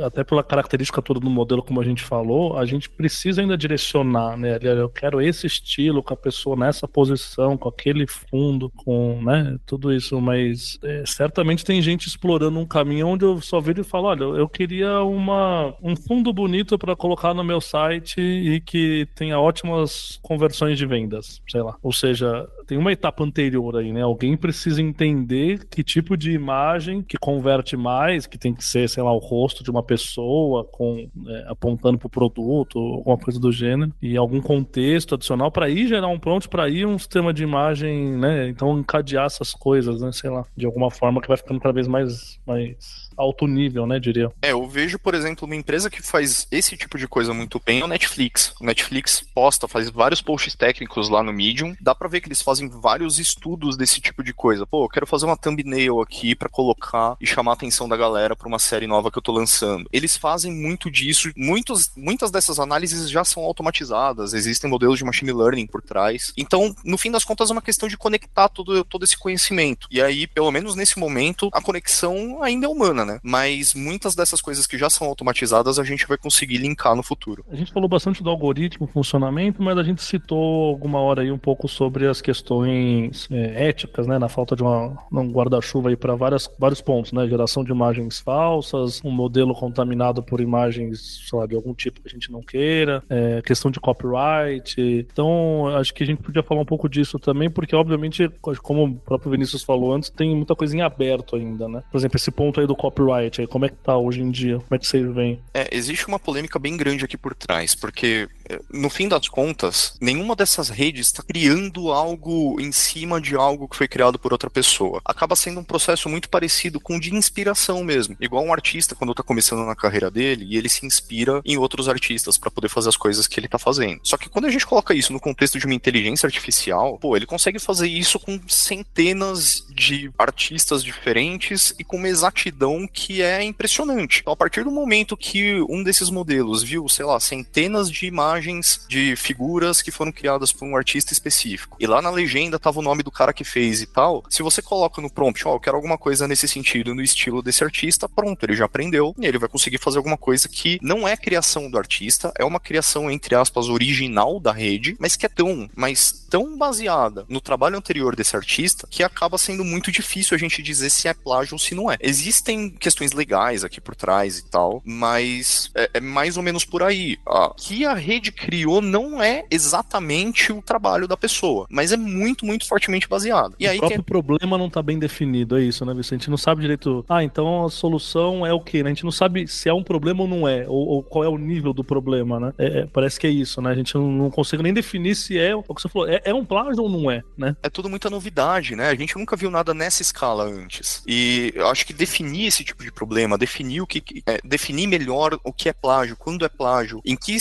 [0.06, 4.38] até pela característica toda do modelo, como a gente falou, a gente precisa ainda direcionar,
[4.38, 4.58] né?
[4.62, 9.58] Eu quero esse estilo com a pessoa nessa posição, com aquele fundo, com, né?
[9.66, 13.84] Tudo isso, mas é, certamente tem gente explorando um caminho onde eu só vejo e
[13.84, 19.08] falo, olha, eu queria uma, um fundo bonito para colocar no meu site e que
[19.16, 21.76] tenha ótimas conversões de vendas, sei lá.
[21.82, 24.04] Ou seja, tem uma etapa anterior aí, né?
[24.04, 29.02] Alguém precisa entender que tipo de imagem que converte mais, que tem que ser, sei
[29.02, 33.52] lá, o rosto de uma pessoa com é, apontando para o produto, alguma coisa do
[33.52, 37.42] gênero, e algum contexto adicional para ir gerar um prompt, para ir um sistema de
[37.42, 38.48] imagem, né?
[38.50, 40.12] Então encadear essas coisas, né?
[40.12, 44.00] Sei lá, de alguma forma que vai ficando cada vez mais, mais alto nível, né,
[44.00, 44.32] diria.
[44.42, 47.82] É, eu vejo, por exemplo, uma empresa que faz esse tipo de coisa muito bem
[47.82, 48.54] é o Netflix.
[48.60, 51.76] O Netflix posta, faz vários posts técnicos lá no Medium.
[51.82, 54.66] Dá pra ver que eles fazem vários estudos desse tipo de coisa.
[54.66, 58.36] Pô, eu quero fazer uma thumbnail aqui para colocar e chamar a atenção da galera
[58.36, 59.90] pra uma série nova que eu tô lançando.
[59.92, 61.30] Eles fazem muito disso.
[61.36, 64.34] Muitos, muitas dessas análises já são automatizadas.
[64.34, 66.32] Existem modelos de machine learning por trás.
[66.38, 69.88] Então, no fim das contas, é uma questão de conectar todo, todo esse conhecimento.
[69.92, 73.09] E aí, pelo menos nesse momento, a conexão ainda é humana, né?
[73.24, 77.46] Mas muitas dessas coisas que já são automatizadas a gente vai conseguir linkar no futuro.
[77.52, 81.38] A gente falou bastante do algoritmo, funcionamento, mas a gente citou alguma hora aí um
[81.38, 84.20] pouco sobre as questões é, éticas, né?
[84.20, 87.28] Na falta de uma, um guarda-chuva aí para vários pontos, né?
[87.28, 92.08] Geração de imagens falsas, um modelo contaminado por imagens, sei lá, de algum tipo que
[92.08, 94.80] a gente não queira, é, questão de copyright.
[94.80, 98.30] Então, acho que a gente podia falar um pouco disso também, porque, obviamente,
[98.62, 101.84] como o próprio Vinícius falou antes, tem muita coisa em aberto ainda, né?
[101.92, 103.48] Por exemplo, esse ponto aí do copyright copyright aí?
[103.48, 104.58] Como é que tá hoje em dia?
[104.58, 105.40] Como é que vocês veem?
[105.54, 108.28] É, existe uma polêmica bem grande aqui por trás, porque
[108.72, 113.76] no fim das contas, nenhuma dessas redes está criando algo em cima de algo que
[113.76, 115.02] foi criado por outra pessoa.
[115.06, 118.16] Acaba sendo um processo muito parecido com de inspiração mesmo.
[118.20, 121.88] Igual um artista quando está começando na carreira dele e ele se inspira em outros
[121.88, 124.00] artistas para poder fazer as coisas que ele está fazendo.
[124.04, 127.26] Só que quando a gente coloca isso no contexto de uma inteligência artificial, pô, ele
[127.26, 134.20] consegue fazer isso com centenas de artistas diferentes e com uma exatidão que é impressionante.
[134.22, 138.39] Então, a partir do momento que um desses modelos viu, sei lá, centenas de imagens
[138.88, 142.84] de figuras que foram criadas por um artista específico, e lá na legenda tava o
[142.84, 145.60] nome do cara que fez e tal, se você coloca no prompt, ó, oh, eu
[145.60, 149.38] quero alguma coisa nesse sentido, no estilo desse artista, pronto, ele já aprendeu, e ele
[149.38, 153.36] vai conseguir fazer alguma coisa que não é criação do artista, é uma criação, entre
[153.36, 158.36] aspas, original da rede, mas que é tão, mas tão baseada no trabalho anterior desse
[158.36, 161.92] artista, que acaba sendo muito difícil a gente dizer se é plágio ou se não
[161.92, 161.98] é.
[162.00, 166.84] Existem questões legais aqui por trás e tal, mas é, é mais ou menos por
[166.84, 167.18] aí.
[167.28, 172.46] Ah, que a rede criou não é exatamente o trabalho da pessoa, mas é muito,
[172.46, 173.56] muito fortemente baseado.
[173.60, 174.06] E o aí próprio tem...
[174.06, 176.14] problema não tá bem definido, é isso, né, Vicente?
[176.14, 177.06] A gente não sabe direito.
[177.08, 178.84] Ah, então a solução é o quê?
[178.84, 178.90] Né?
[178.90, 181.30] A gente não sabe se é um problema ou não é, ou, ou qual é
[181.30, 182.54] o nível do problema, né?
[182.58, 183.72] É, é, parece que é isso, né?
[183.72, 186.34] A gente não, não consegue nem definir se é o que você falou, é, é
[186.34, 187.56] um plágio ou não é, né?
[187.64, 188.90] É tudo muita novidade, né?
[188.90, 191.04] A gente nunca viu nada nessa escala antes.
[191.08, 195.40] E eu acho que definir esse tipo de problema, definir o que é, definir melhor
[195.44, 197.40] o que é plágio, quando é plágio, em que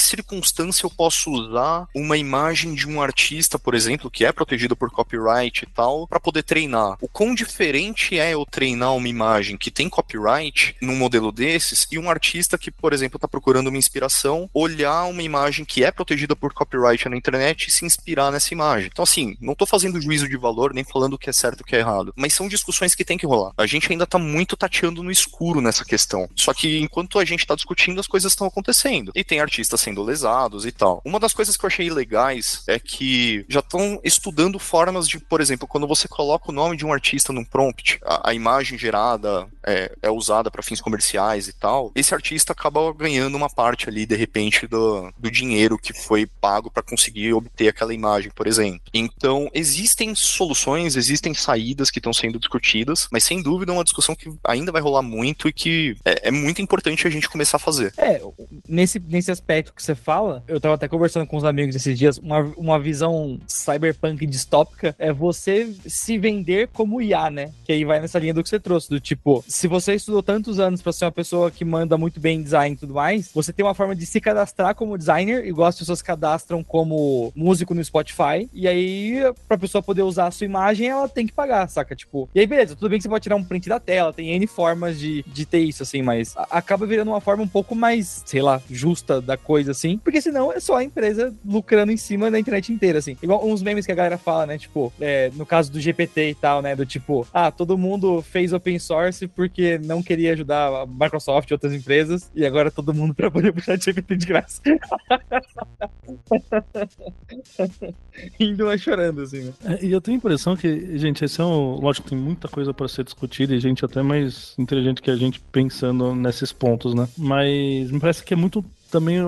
[0.79, 4.91] circunstância eu posso usar uma imagem de um artista, por exemplo, que é protegido por
[4.91, 6.97] copyright e tal, para poder treinar.
[7.01, 11.99] O quão diferente é eu treinar uma imagem que tem copyright num modelo desses e
[11.99, 16.37] um artista que, por exemplo, está procurando uma inspiração, olhar uma imagem que é protegida
[16.37, 18.89] por copyright na internet e se inspirar nessa imagem.
[18.93, 21.63] Então, assim, não estou fazendo juízo de valor nem falando o que é certo e
[21.63, 23.53] o que é errado, mas são discussões que tem que rolar.
[23.57, 26.29] A gente ainda está muito tateando no escuro nessa questão.
[26.35, 29.13] Só que enquanto a gente está discutindo, as coisas estão acontecendo.
[29.15, 31.01] E tem artistas sendo lesados e tal.
[31.05, 35.41] Uma das coisas que eu achei legais é que já estão estudando formas de, por
[35.41, 39.47] exemplo, quando você coloca o nome de um artista num prompt, a, a imagem gerada
[39.69, 44.07] é, é usada para fins comerciais e tal, esse artista acaba ganhando uma parte ali,
[44.07, 48.81] de repente, do, do dinheiro que foi pago para conseguir obter aquela imagem, por exemplo.
[48.95, 54.15] Então, existem soluções, existem saídas que estão sendo discutidas, mas sem dúvida é uma discussão
[54.15, 57.61] que ainda vai rolar muito e que é, é muito importante a gente começar a
[57.61, 57.93] fazer.
[57.99, 58.21] É,
[58.67, 62.19] nesse, nesse aspecto que você fala, eu tava até conversando com os amigos esses dias,
[62.19, 67.53] uma, uma visão cyberpunk distópica é você se vender como IA, né?
[67.65, 70.61] Que aí vai nessa linha do que você trouxe, do tipo, se você estudou tantos
[70.61, 73.53] anos para ser uma pessoa que manda muito bem em design e tudo mais, você
[73.53, 77.85] tem uma forma de se cadastrar como designer, igual as pessoas cadastram como músico no
[77.85, 81.97] Spotify, e aí, pra pessoa poder usar a sua imagem, ela tem que pagar, saca?
[81.97, 84.31] Tipo, e aí, beleza, tudo bem que você pode tirar um print da tela, tem
[84.31, 88.23] N formas de, de ter isso, assim, mas acaba virando uma forma um pouco mais,
[88.27, 92.31] sei lá, justa da coisa, assim, porque senão é só a empresa lucrando em cima
[92.31, 93.17] da internet inteira, assim.
[93.21, 94.57] Igual uns memes que a galera fala, né?
[94.57, 96.77] Tipo, é, no caso do GPT e tal, né?
[96.77, 101.53] Do tipo, ah, todo mundo fez open source porque não queria ajudar a Microsoft e
[101.53, 104.61] outras empresas, e agora todo mundo trabalha pro chat GPT de graça.
[108.41, 109.53] Indo lá chorando, assim, né?
[109.65, 111.77] É, e eu tenho a impressão que, gente, esse é um.
[111.77, 115.39] Lógico, tem muita coisa para ser discutida e gente até mais inteligente que a gente
[115.53, 117.09] pensando nesses pontos, né?
[117.17, 119.19] Mas me parece que é muito também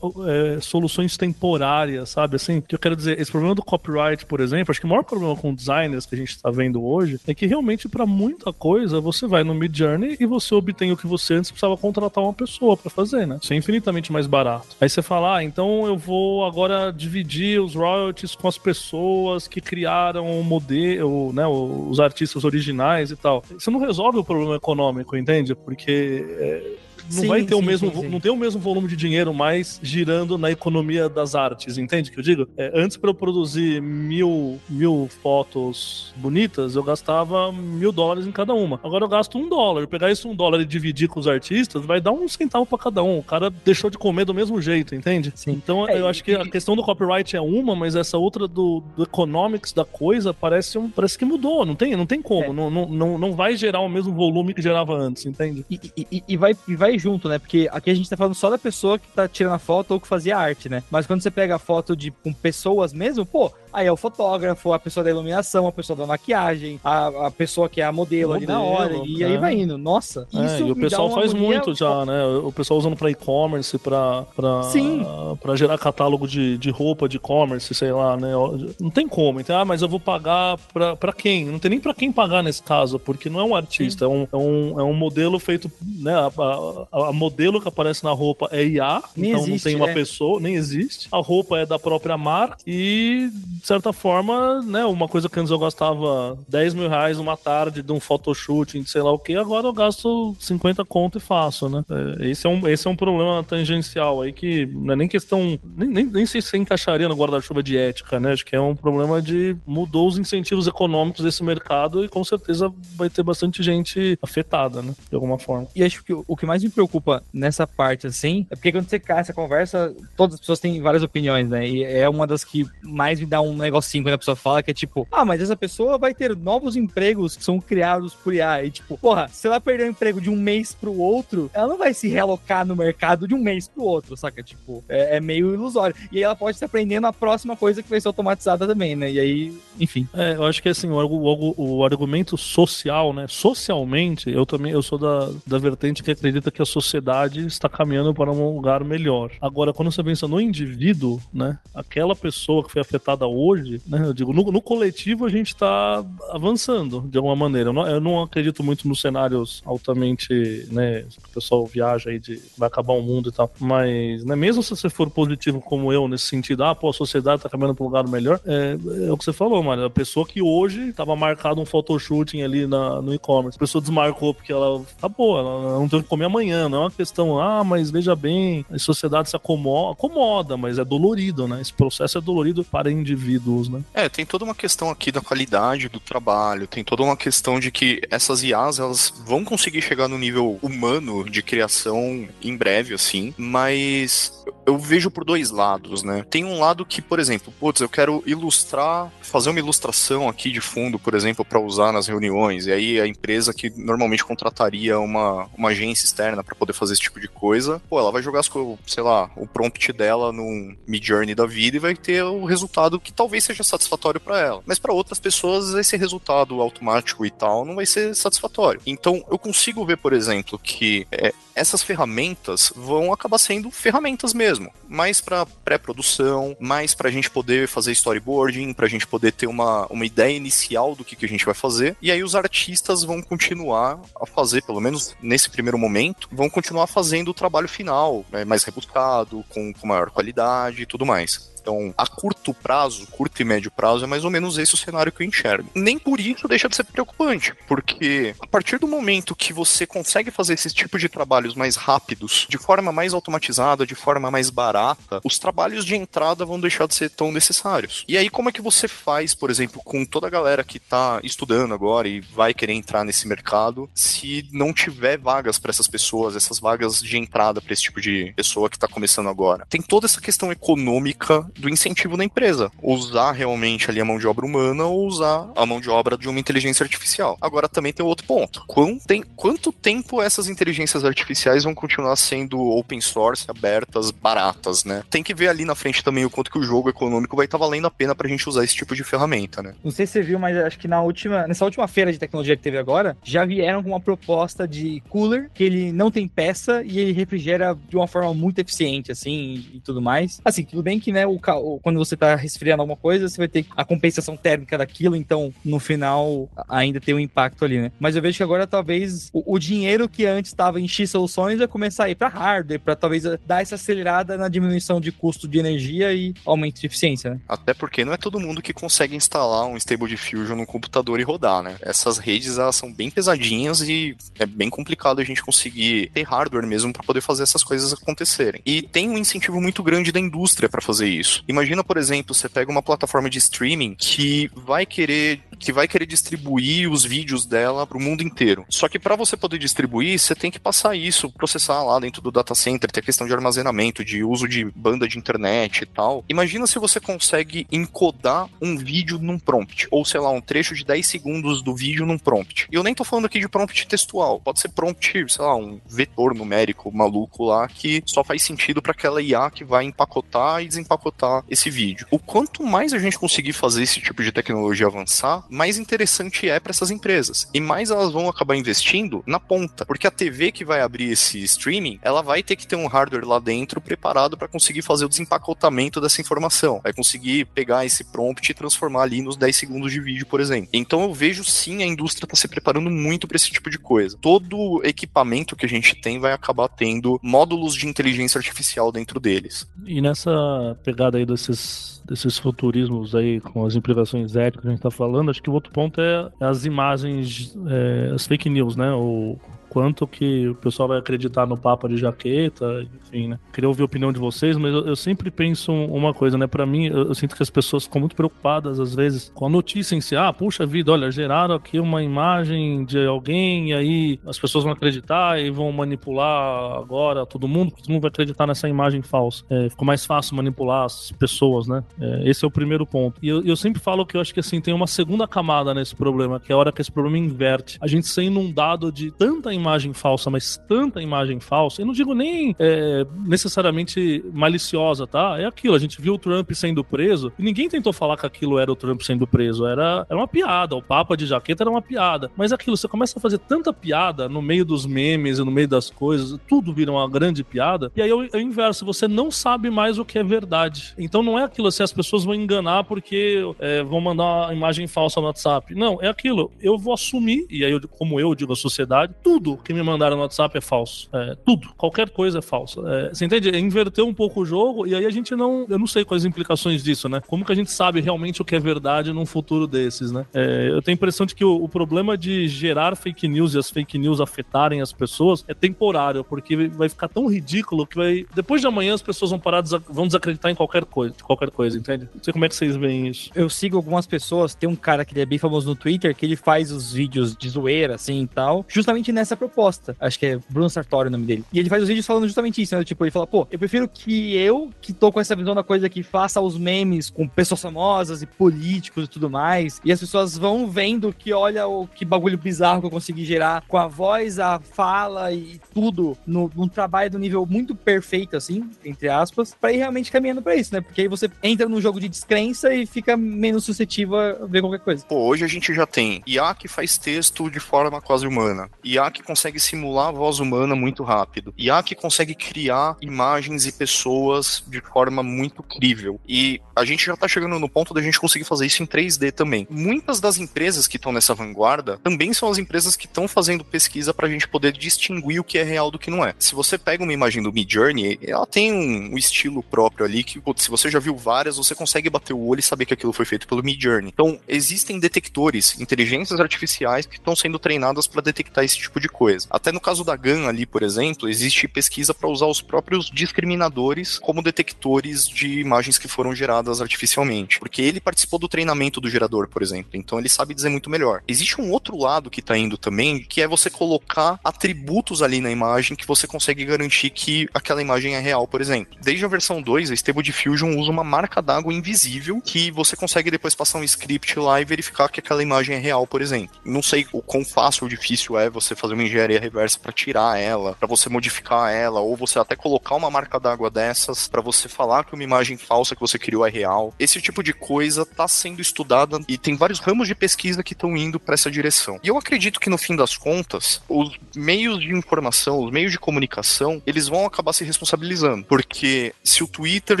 [0.26, 2.36] é, soluções temporárias, sabe?
[2.36, 5.04] Assim, que eu quero dizer, esse problema do copyright, por exemplo, acho que o maior
[5.04, 9.00] problema com designers que a gente está vendo hoje é que realmente para muita coisa
[9.00, 12.32] você vai no Mid Journey e você obtém o que você antes precisava contratar uma
[12.32, 13.38] pessoa para fazer, né?
[13.42, 14.76] Isso é infinitamente mais barato.
[14.80, 19.60] Aí você fala, ah, então eu vou agora dividir os royalties com as pessoas que
[19.60, 21.46] criaram o modelo, né?
[21.46, 23.44] Os artistas originais e tal.
[23.56, 25.54] Isso não resolve o problema econômico, entende?
[25.54, 26.76] Porque é,
[27.10, 29.32] não sim, vai ter sim, o mesmo, sim, não tem o mesmo volume de dinheiro
[29.32, 32.48] mais girando na economia das artes, entende que eu digo?
[32.56, 38.54] É, antes para eu produzir mil, mil fotos bonitas, eu gastava mil dólares em cada
[38.54, 38.80] uma.
[38.82, 39.82] Agora eu gasto um dólar.
[39.82, 42.78] Eu pegar isso um dólar e dividir com os artistas, vai dar um centavo para
[42.78, 43.18] cada um.
[43.18, 45.32] O cara deixou de comer do mesmo jeito, entende?
[45.46, 48.82] Então é, eu acho que a questão do copyright é uma, mas essa outra do,
[48.96, 51.64] do economics da coisa parece, um, parece que mudou.
[51.64, 52.44] Não tem, não tem como.
[52.44, 52.52] É.
[52.52, 55.64] Não, não, não, não vai gerar o mesmo volume que gerava antes, entende?
[55.70, 57.38] E, e, e vai, e vai junto, né?
[57.38, 60.00] Porque aqui a gente tá falando só da pessoa que tá tirando a foto ou
[60.00, 60.82] que fazia arte, né?
[60.90, 64.72] Mas quando você pega a foto de com pessoas mesmo, pô, Aí é o fotógrafo,
[64.72, 68.32] a pessoa da iluminação, a pessoa da maquiagem, a, a pessoa que é a modelo,
[68.32, 68.96] modelo ali na hora.
[69.04, 69.76] E aí vai indo.
[69.76, 72.24] Nossa, é, isso E o pessoal faz muito já, né?
[72.26, 75.06] O pessoal usando pra e-commerce, pra, pra, Sim.
[75.40, 78.32] pra gerar catálogo de, de roupa de e-commerce, sei lá, né?
[78.80, 79.40] Não tem como.
[79.40, 81.44] Então, ah, mas eu vou pagar pra, pra quem?
[81.44, 84.26] Não tem nem pra quem pagar nesse caso, porque não é um artista, é um,
[84.32, 86.14] é um, é um modelo feito, né?
[86.14, 89.76] A, a, a, modelo que aparece na roupa é IA, nem então existe, não tem
[89.76, 89.94] uma é.
[89.94, 91.08] pessoa, nem existe.
[91.12, 95.50] A roupa é da própria marca e de certa forma, né, uma coisa que antes
[95.50, 99.66] eu gastava 10 mil reais uma tarde de um photoshoot, sei lá o que, agora
[99.66, 101.84] eu gasto 50 conto e faço, né?
[102.18, 105.58] É, esse é um, esse é um problema tangencial aí que não é nem questão,
[105.76, 108.32] nem, nem, nem sei se encaixaria no guarda-chuva de ética, né?
[108.32, 112.72] Acho que é um problema de mudou os incentivos econômicos desse mercado e com certeza
[112.96, 114.94] vai ter bastante gente afetada, né?
[115.08, 115.66] De alguma forma.
[115.74, 118.98] E acho que o que mais me preocupa nessa parte, assim, é porque quando você
[118.98, 121.66] cai essa conversa, todas as pessoas têm várias opiniões, né?
[121.68, 124.62] E é uma das que mais me dá um um negocinho quando a pessoa fala
[124.62, 128.34] que é tipo, ah, mas essa pessoa vai ter novos empregos que são criados por
[128.34, 128.64] IA.
[128.64, 131.78] E tipo, porra, se ela perder o emprego de um mês pro outro, ela não
[131.78, 134.42] vai se realocar no mercado de um mês pro outro, saca?
[134.42, 135.96] Tipo, é, é meio ilusório.
[136.12, 139.10] E aí ela pode estar aprendendo a próxima coisa que vai ser automatizada também, né?
[139.10, 140.06] E aí, enfim.
[140.14, 143.26] É, eu acho que assim, o, o, o argumento social, né?
[143.28, 148.14] Socialmente, eu também eu sou da, da vertente que acredita que a sociedade está caminhando
[148.14, 149.30] para um lugar melhor.
[149.40, 151.58] Agora, quando você pensa no indivíduo, né?
[151.74, 154.06] Aquela pessoa que foi afetada hoje, né?
[154.06, 157.70] Eu digo, no, no coletivo a gente está avançando de alguma maneira.
[157.70, 161.02] Eu não, eu não, acredito muito nos cenários altamente, né?
[161.02, 163.50] Que o pessoal viaja aí de vai acabar o mundo e tal.
[163.58, 167.36] Mas, né, mesmo se você for positivo como eu, nesse sentido, ah, pô, a sociedade
[167.36, 169.84] está caminhando para um lugar melhor, é, é, o que você falou, mano.
[169.84, 174.34] A pessoa que hoje estava marcado um photoshooting ali na, no e-commerce, a pessoa desmarcou
[174.34, 176.47] porque ela acabou, ela não tem o que comer amanhã.
[176.52, 180.84] Não é uma questão, ah, mas veja bem, a sociedade se acomoda, acomoda, mas é
[180.84, 181.60] dolorido, né?
[181.60, 183.82] Esse processo é dolorido para indivíduos, né?
[183.94, 187.70] É, tem toda uma questão aqui da qualidade do trabalho, tem toda uma questão de
[187.70, 193.34] que essas IAs, elas vão conseguir chegar no nível humano de criação em breve, assim,
[193.36, 194.32] mas
[194.66, 196.24] eu vejo por dois lados, né?
[196.28, 200.60] Tem um lado que, por exemplo, putz, eu quero ilustrar, fazer uma ilustração aqui de
[200.60, 205.48] fundo, por exemplo, para usar nas reuniões, e aí a empresa que normalmente contrataria uma,
[205.56, 208.42] uma agência externa para poder fazer esse tipo de coisa, pô, ela vai jogar,
[208.86, 213.12] sei lá, o prompt dela num Midjourney da vida e vai ter o resultado que
[213.12, 214.62] talvez seja satisfatório para ela.
[214.66, 218.80] Mas para outras pessoas, esse resultado automático e tal não vai ser satisfatório.
[218.86, 224.72] Então, eu consigo ver, por exemplo, que é, essas ferramentas vão acabar sendo ferramentas mesmo,
[224.88, 229.46] mais para pré-produção, mais para a gente poder fazer storyboarding, para a gente poder ter
[229.46, 231.96] uma, uma ideia inicial do que, que a gente vai fazer.
[232.00, 236.86] E aí os artistas vão continuar a fazer, pelo menos nesse primeiro momento, vão continuar
[236.86, 241.50] fazendo o trabalho final, né, mais rebuscado, com, com maior qualidade e tudo mais.
[241.68, 245.12] Então, a curto prazo, curto e médio prazo, é mais ou menos esse o cenário
[245.12, 245.68] que eu enxergo.
[245.74, 250.30] Nem por isso deixa de ser preocupante, porque a partir do momento que você consegue
[250.30, 255.20] fazer esse tipo de trabalhos mais rápidos, de forma mais automatizada, de forma mais barata,
[255.22, 258.02] os trabalhos de entrada vão deixar de ser tão necessários.
[258.08, 261.20] E aí, como é que você faz, por exemplo, com toda a galera que está
[261.22, 266.34] estudando agora e vai querer entrar nesse mercado, se não tiver vagas para essas pessoas,
[266.34, 269.66] essas vagas de entrada para esse tipo de pessoa que está começando agora?
[269.68, 272.70] Tem toda essa questão econômica do incentivo da empresa.
[272.82, 276.28] Usar realmente ali a mão de obra humana ou usar a mão de obra de
[276.28, 277.36] uma inteligência artificial.
[277.40, 278.64] Agora também tem outro ponto.
[278.66, 285.02] Quanto, tem, quanto tempo essas inteligências artificiais vão continuar sendo open source, abertas, baratas, né?
[285.10, 287.58] Tem que ver ali na frente também o quanto que o jogo econômico vai estar
[287.58, 289.74] tá valendo a pena pra gente usar esse tipo de ferramenta, né?
[289.82, 292.56] Não sei se você viu, mas acho que na última, nessa última feira de tecnologia
[292.56, 296.82] que teve agora, já vieram com uma proposta de cooler que ele não tem peça
[296.84, 300.40] e ele refrigera de uma forma muito eficiente, assim, e tudo mais.
[300.44, 301.38] Assim, tudo bem que, né, o
[301.82, 305.78] quando você tá resfriando alguma coisa, você vai ter a compensação térmica daquilo, então no
[305.78, 307.92] final ainda tem um impacto ali, né?
[307.98, 311.58] Mas eu vejo que agora talvez o, o dinheiro que antes estava em X soluções
[311.58, 315.48] vai começar a ir para hardware, para talvez dar essa acelerada na diminuição de custo
[315.48, 317.40] de energia e aumento de eficiência, né?
[317.48, 321.22] Até porque não é todo mundo que consegue instalar um Stable Diffusion no computador e
[321.22, 321.76] rodar, né?
[321.80, 326.66] Essas redes elas são bem pesadinhas e é bem complicado a gente conseguir ter hardware
[326.66, 328.60] mesmo para poder fazer essas coisas acontecerem.
[328.64, 331.27] E tem um incentivo muito grande da indústria para fazer isso.
[331.46, 336.06] Imagina, por exemplo, você pega uma plataforma de streaming que vai querer que vai querer
[336.06, 338.64] distribuir os vídeos dela para o mundo inteiro.
[338.68, 342.30] Só que para você poder distribuir, você tem que passar isso, processar lá dentro do
[342.30, 346.24] data center, ter questão de armazenamento, de uso de banda de internet e tal.
[346.28, 350.84] Imagina se você consegue encodar um vídeo num prompt, ou sei lá, um trecho de
[350.84, 352.66] 10 segundos do vídeo num prompt.
[352.70, 355.80] E eu nem tô falando aqui de prompt textual, pode ser prompt, sei lá, um
[355.88, 360.68] vetor numérico maluco lá que só faz sentido para aquela IA que vai empacotar e
[360.68, 362.06] desempacotar esse vídeo.
[362.10, 366.58] O quanto mais a gente conseguir fazer esse tipo de tecnologia avançar, mais interessante é
[366.60, 367.48] para essas empresas.
[367.52, 371.42] E mais elas vão acabar investindo na ponta, porque a TV que vai abrir esse
[371.42, 375.08] streaming, ela vai ter que ter um hardware lá dentro preparado para conseguir fazer o
[375.08, 376.80] desempacotamento dessa informação.
[376.82, 380.68] Vai conseguir pegar esse prompt e transformar ali nos 10 segundos de vídeo, por exemplo.
[380.72, 384.16] Então eu vejo sim a indústria está se preparando muito para esse tipo de coisa.
[384.20, 389.66] Todo equipamento que a gente tem vai acabar tendo módulos de inteligência artificial dentro deles.
[389.86, 394.78] E nessa pegada aí desses desses futurismos aí com as implicações éticas que a gente
[394.78, 398.90] está falando, acho que o outro ponto é as imagens, é, as fake news, né?
[398.92, 399.38] O,
[399.68, 403.38] quanto que o pessoal vai acreditar no Papa de jaqueta, enfim, né?
[403.52, 406.46] Queria ouvir a opinião de vocês, mas eu, eu sempre penso uma coisa, né?
[406.46, 409.48] Para mim, eu, eu, sinto que as pessoas ficam muito preocupadas, às vezes, com a
[409.48, 410.16] notícia em si.
[410.16, 414.72] Ah, puxa vida, olha, geraram aqui uma imagem de alguém, e aí as pessoas vão
[414.72, 419.44] acreditar e vão manipular agora todo mundo, todo mundo vai acreditar nessa imagem falsa.
[419.50, 421.84] É, ficou mais fácil manipular as pessoas, né?
[422.00, 423.18] É, esse é o primeiro ponto.
[423.22, 425.94] E eu, eu, sempre falo que eu acho que assim tem uma segunda camada nesse
[425.94, 427.78] problema, que é a hora que esse problema inverte.
[427.80, 431.82] A gente ser inundado de tanta imagem falsa, mas tanta imagem falsa.
[431.82, 435.38] Eu não digo nem é, necessariamente maliciosa, tá?
[435.38, 435.74] É aquilo.
[435.74, 438.76] A gente viu o Trump sendo preso e ninguém tentou falar que aquilo era o
[438.76, 439.66] Trump sendo preso.
[439.66, 440.76] Era, era uma piada.
[440.76, 442.30] O Papa de jaqueta era uma piada.
[442.36, 445.68] Mas aquilo, você começa a fazer tanta piada no meio dos memes e no meio
[445.68, 447.90] das coisas, tudo vira uma grande piada.
[447.94, 448.84] E aí é o, é inverso.
[448.84, 450.94] Você não sabe mais o que é verdade.
[450.98, 454.86] Então não é aquilo assim, as pessoas vão enganar porque é, vão mandar uma imagem
[454.86, 455.74] falsa no WhatsApp.
[455.74, 456.50] Não, é aquilo.
[456.60, 460.16] Eu vou assumir, e aí, eu, como eu digo a sociedade, tudo que me mandaram
[460.16, 461.08] no WhatsApp é falso.
[461.12, 461.68] É, tudo.
[461.76, 462.80] Qualquer coisa é falsa.
[462.86, 463.50] É, você entende?
[463.50, 465.66] É inverter um pouco o jogo e aí a gente não.
[465.68, 467.22] Eu não sei quais as implicações disso, né?
[467.26, 470.26] Como que a gente sabe realmente o que é verdade num futuro desses, né?
[470.34, 473.58] É, eu tenho a impressão de que o, o, problema de gerar fake news e
[473.58, 478.26] as fake news afetarem as pessoas é temporário, porque vai ficar tão ridículo que vai.
[478.34, 482.08] Depois de amanhã as pessoas vão parar, vão desacreditar em qualquer coisa, qualquer coisa, entende?
[482.14, 483.30] Não sei como é que vocês veem isso.
[483.34, 486.26] Eu sigo algumas pessoas, tem um cara que ele é bem famoso no Twitter, que
[486.26, 489.96] ele faz os vídeos de zoeira, assim e tal, justamente nessa proposta.
[490.00, 491.44] Acho que é Bruno Sartori o nome dele.
[491.52, 492.84] E ele faz os vídeos falando justamente isso, né?
[492.84, 495.88] Tipo, ele fala, pô, eu prefiro que eu, que tô com essa visão da coisa
[495.88, 500.36] que faça os memes com pessoas famosas e políticos e tudo mais, e as pessoas
[500.36, 504.38] vão vendo que olha o que bagulho bizarro que eu consegui gerar com a voz,
[504.38, 509.72] a fala e tudo no, num trabalho do nível muito perfeito, assim, entre aspas, para
[509.72, 510.80] ir realmente caminhando para isso, né?
[510.80, 514.80] Porque aí você entra num jogo de descrença e fica menos suscetível a ver qualquer
[514.80, 515.04] coisa.
[515.06, 519.10] Pô, hoje a gente já tem IA que faz texto de forma quase humana, IA
[519.10, 524.64] que consegue simular a voz humana muito rápido, IA que consegue criar imagens e pessoas
[524.66, 526.18] de forma muito crível.
[526.26, 529.30] E a gente já tá chegando no ponto da gente conseguir fazer isso em 3D
[529.32, 529.66] também.
[529.68, 534.14] Muitas das empresas que estão nessa vanguarda também são as empresas que estão fazendo pesquisa
[534.14, 536.34] para a gente poder distinguir o que é real do que não é.
[536.38, 540.24] Se você pega uma imagem do Mid Journey, ela tem um, um estilo próprio ali
[540.24, 542.94] que, putz, se você já viu várias, você consegue bater o olho e saber que
[542.94, 544.08] aquilo foi feito pelo Mid Journey.
[544.08, 549.17] Então, existem detectores, inteligências artificiais que estão sendo treinadas para detectar esse tipo de coisa.
[549.50, 554.18] Até no caso da GAN ali, por exemplo, existe pesquisa para usar os próprios discriminadores
[554.18, 559.48] como detectores de imagens que foram geradas artificialmente, porque ele participou do treinamento do gerador,
[559.48, 559.90] por exemplo.
[559.94, 561.22] Então, ele sabe dizer muito melhor.
[561.26, 565.50] Existe um outro lado que está indo também, que é você colocar atributos ali na
[565.50, 568.96] imagem que você consegue garantir que aquela imagem é real, por exemplo.
[569.02, 573.30] Desde a versão 2, a Stable Diffusion usa uma marca d'água invisível que você consegue
[573.30, 576.56] depois passar um script lá e verificar que aquela imagem é real, por exemplo.
[576.64, 580.38] Não sei o quão fácil ou difícil é você fazer uma engenharia reversa para tirar
[580.38, 584.68] ela, para você modificar ela, ou você até colocar uma marca d'água dessas para você
[584.68, 586.94] falar que uma imagem falsa que você criou é real.
[586.98, 590.96] Esse tipo de coisa está sendo estudada e tem vários ramos de pesquisa que estão
[590.96, 591.98] indo para essa direção.
[592.02, 595.98] E eu acredito que no fim das contas, os meios de informação, os meios de
[595.98, 600.00] comunicação, eles vão acabar se responsabilizando, porque se o Twitter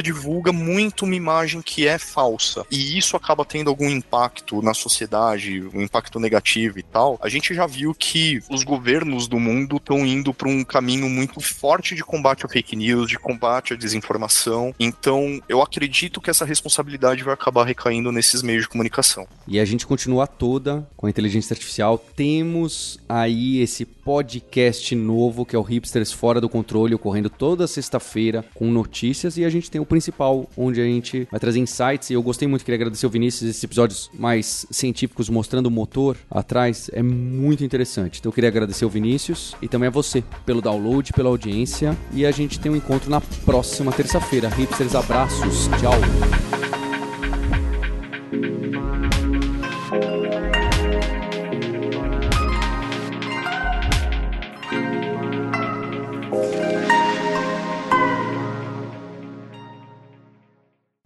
[0.02, 5.62] divulga muito uma imagem que é falsa e isso acaba tendo algum impacto na sociedade,
[5.74, 8.97] um impacto negativo e tal, a gente já viu que os governos
[9.28, 13.18] do mundo estão indo para um caminho muito forte de combate à fake news, de
[13.18, 14.74] combate à desinformação.
[14.78, 19.26] Então, eu acredito que essa responsabilidade vai acabar recaindo nesses meios de comunicação.
[19.46, 21.98] E a gente continua toda com a inteligência artificial.
[22.16, 28.44] Temos aí esse podcast novo que é o Hipsters Fora do Controle, ocorrendo toda sexta-feira
[28.54, 29.36] com notícias.
[29.36, 32.10] E a gente tem o principal, onde a gente vai trazer insights.
[32.10, 36.16] E eu gostei muito, queria agradecer o Vinícius, esses episódios mais científicos mostrando o motor
[36.30, 36.90] atrás.
[36.92, 38.18] É muito interessante.
[38.18, 41.96] Então eu queria agradecer Vinícius e também a você pelo download, pela audiência.
[42.12, 44.48] E a gente tem um encontro na próxima terça-feira.
[44.48, 45.68] Hipsters, abraços.
[45.80, 45.94] Tchau.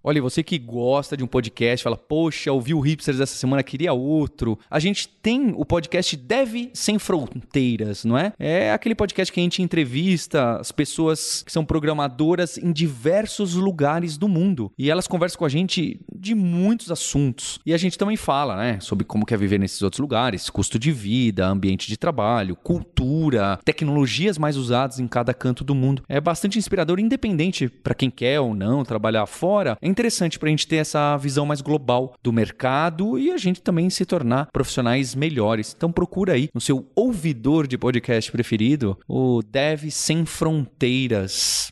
[0.04, 3.92] Olha, você que gosta de um podcast, fala, poxa, ouvi o Hipsters essa semana, queria
[3.92, 4.58] outro.
[4.68, 8.32] A gente tem o podcast Deve Sem Fronteiras, não é?
[8.36, 14.18] É aquele podcast que a gente entrevista as pessoas que são programadoras em diversos lugares
[14.18, 14.72] do mundo.
[14.76, 17.60] E elas conversam com a gente de muitos assuntos.
[17.64, 20.90] E a gente também fala, né, sobre como quer viver nesses outros lugares, custo de
[20.90, 26.02] vida, ambiente de trabalho, cultura, tecnologias mais usadas em cada canto do mundo.
[26.08, 29.78] É bastante inspirador, independente para quem quer ou não trabalhar fora.
[29.80, 33.62] É interessante para a gente ter essa visão mais global do mercado e a gente
[33.62, 35.74] também se tornar profissionais melhores.
[35.76, 41.71] Então procura aí no seu ouvidor de podcast preferido o Dev Sem Fronteiras.